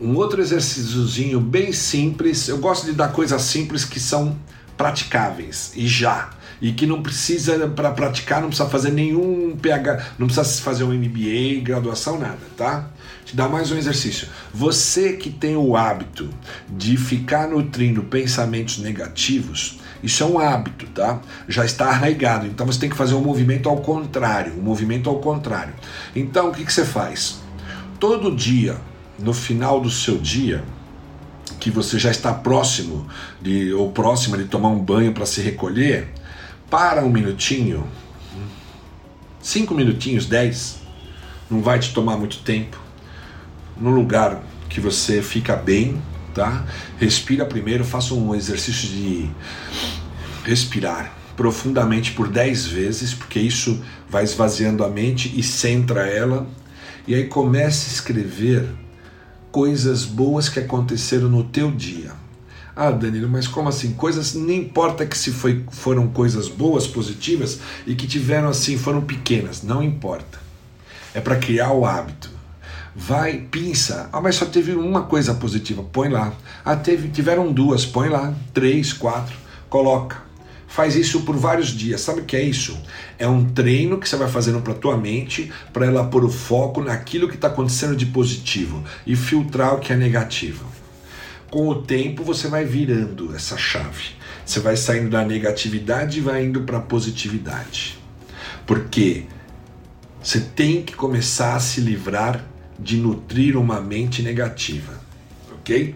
[0.00, 2.48] um outro exercíciozinho bem simples.
[2.48, 4.36] Eu gosto de dar coisas simples que são
[4.76, 6.30] praticáveis e já.
[6.60, 10.92] E que não precisa, para praticar, não precisa fazer nenhum PH, não precisa fazer um
[10.92, 12.88] MBA, graduação, nada, tá?
[13.24, 14.28] Te dá mais um exercício.
[14.54, 16.30] Você que tem o hábito
[16.68, 21.20] de ficar nutrindo pensamentos negativos, isso é um hábito, tá?
[21.48, 22.46] Já está arraigado.
[22.46, 25.74] Então você tem que fazer um movimento ao contrário, um movimento ao contrário.
[26.14, 27.40] Então o que, que você faz?
[28.00, 28.76] Todo dia,
[29.18, 30.64] no final do seu dia,
[31.60, 33.06] que você já está próximo
[33.40, 36.08] de ou próxima de tomar um banho para se recolher,
[36.68, 37.86] para um minutinho,
[39.40, 40.80] cinco minutinhos, dez,
[41.48, 42.76] não vai te tomar muito tempo,
[43.76, 46.00] no lugar que você fica bem,
[46.34, 46.64] tá?
[46.98, 49.30] Respira primeiro, faça um exercício de
[50.44, 56.46] respirar profundamente por 10 vezes, porque isso vai esvaziando a mente e centra ela.
[57.06, 58.68] E aí comece a escrever
[59.50, 62.12] coisas boas que aconteceram no teu dia.
[62.74, 63.92] Ah, Danilo, mas como assim?
[63.92, 69.02] Coisas, não importa que se foi, foram coisas boas, positivas e que tiveram assim, foram
[69.02, 70.38] pequenas, não importa.
[71.12, 72.30] É para criar o hábito.
[72.94, 74.08] Vai, pinça.
[74.12, 76.32] Ah, mas só teve uma coisa positiva, põe lá.
[76.64, 78.34] Ah, teve, tiveram duas, põe lá.
[78.52, 79.36] Três, quatro,
[79.68, 80.22] coloca.
[80.68, 82.00] Faz isso por vários dias.
[82.00, 82.78] Sabe o que é isso?
[83.18, 86.82] É um treino que você vai fazendo para tua mente, para ela pôr o foco
[86.82, 90.64] naquilo que está acontecendo de positivo e filtrar o que é negativo.
[91.50, 94.12] Com o tempo você vai virando essa chave.
[94.44, 97.98] Você vai saindo da negatividade e vai indo para a positividade.
[98.66, 99.26] Porque
[100.22, 102.51] você tem que começar a se livrar
[102.82, 105.00] de nutrir uma mente negativa,
[105.52, 105.94] ok?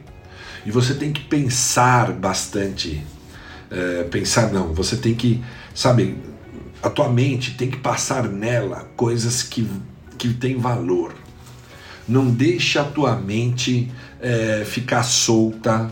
[0.65, 3.05] E você tem que pensar bastante
[3.71, 4.73] é, pensar, não.
[4.73, 5.43] Você tem que,
[5.75, 6.17] sabe,
[6.83, 9.69] a tua mente tem que passar nela coisas que,
[10.19, 11.15] que têm valor.
[12.09, 15.91] Não deixa a tua mente é, ficar solta,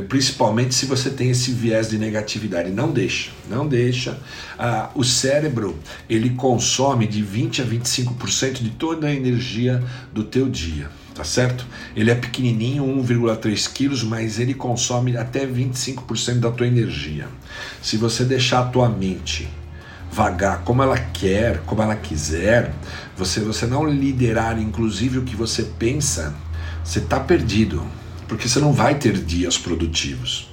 [0.00, 2.70] principalmente se você tem esse viés de negatividade.
[2.70, 4.18] Não deixa, não deixa.
[4.58, 5.78] Ah, o cérebro
[6.08, 9.82] ele consome de 20 a 25% de toda a energia
[10.12, 11.66] do teu dia tá certo?
[11.94, 17.28] Ele é pequenininho, 1,3 quilos, mas ele consome até 25% da tua energia.
[17.82, 19.48] Se você deixar a tua mente
[20.10, 22.72] vagar como ela quer, como ela quiser,
[23.16, 26.34] você, você não liderar inclusive o que você pensa,
[26.84, 27.82] você está perdido,
[28.32, 30.48] porque você não vai ter dias produtivos.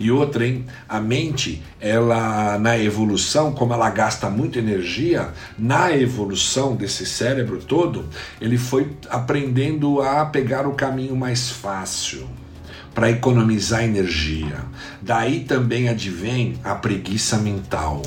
[0.00, 0.64] E outra, hein?
[0.88, 5.28] A mente, ela na evolução, como ela gasta muita energia,
[5.58, 8.06] na evolução desse cérebro todo,
[8.40, 12.26] ele foi aprendendo a pegar o caminho mais fácil
[12.94, 14.64] para economizar energia.
[15.02, 18.00] Daí também advém a preguiça mental.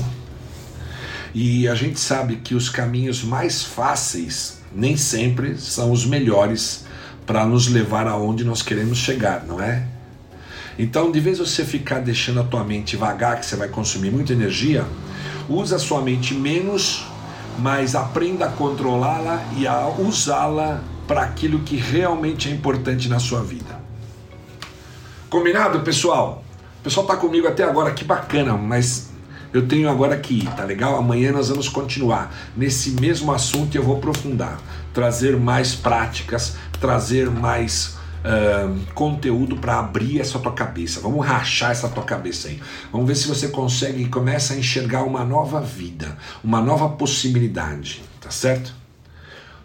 [1.32, 6.84] E a gente sabe que os caminhos mais fáceis nem sempre são os melhores
[7.26, 9.84] para nos levar aonde nós queremos chegar, não é?
[10.78, 14.32] Então, de vez você ficar deixando a tua mente vagar, que você vai consumir muita
[14.32, 14.84] energia,
[15.48, 17.06] usa a sua mente menos,
[17.58, 23.42] mas aprenda a controlá-la e a usá-la para aquilo que realmente é importante na sua
[23.42, 23.80] vida.
[25.28, 26.42] Combinado, pessoal?
[26.80, 29.11] O pessoal tá comigo até agora, que bacana, mas
[29.52, 30.96] eu tenho agora que ir, tá legal?
[30.96, 34.60] Amanhã nós vamos continuar nesse mesmo assunto e eu vou aprofundar,
[34.94, 41.00] trazer mais práticas, trazer mais uh, conteúdo para abrir essa tua cabeça.
[41.00, 42.62] Vamos rachar essa tua cabeça aí.
[42.90, 48.02] Vamos ver se você consegue e começa a enxergar uma nova vida, uma nova possibilidade,
[48.20, 48.74] tá certo?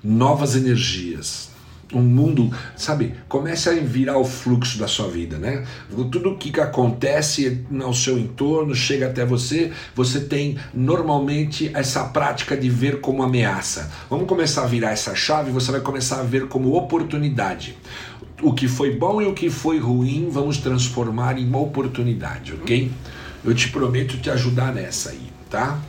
[0.03, 1.46] Novas energias,
[1.93, 5.65] um mundo, sabe, comece a virar o fluxo da sua vida, né?
[5.89, 12.57] Tudo o que acontece ao seu entorno chega até você, você tem normalmente essa prática
[12.57, 13.89] de ver como ameaça.
[14.09, 17.77] Vamos começar a virar essa chave, você vai começar a ver como oportunidade
[18.41, 22.91] o que foi bom e o que foi ruim, vamos transformar em uma oportunidade, ok?
[23.43, 25.79] Eu te prometo te ajudar nessa aí, tá?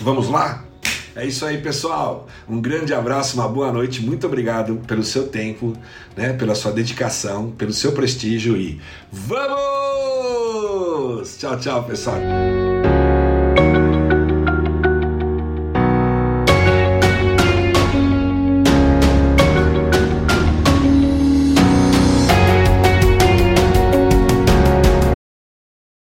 [0.00, 0.65] Vamos lá?
[1.16, 2.28] É isso aí, pessoal.
[2.46, 4.02] Um grande abraço, uma boa noite.
[4.02, 5.72] Muito obrigado pelo seu tempo,
[6.14, 8.78] né, pela sua dedicação, pelo seu prestígio e
[9.10, 9.56] vamos!
[11.38, 12.18] Tchau, tchau, pessoal.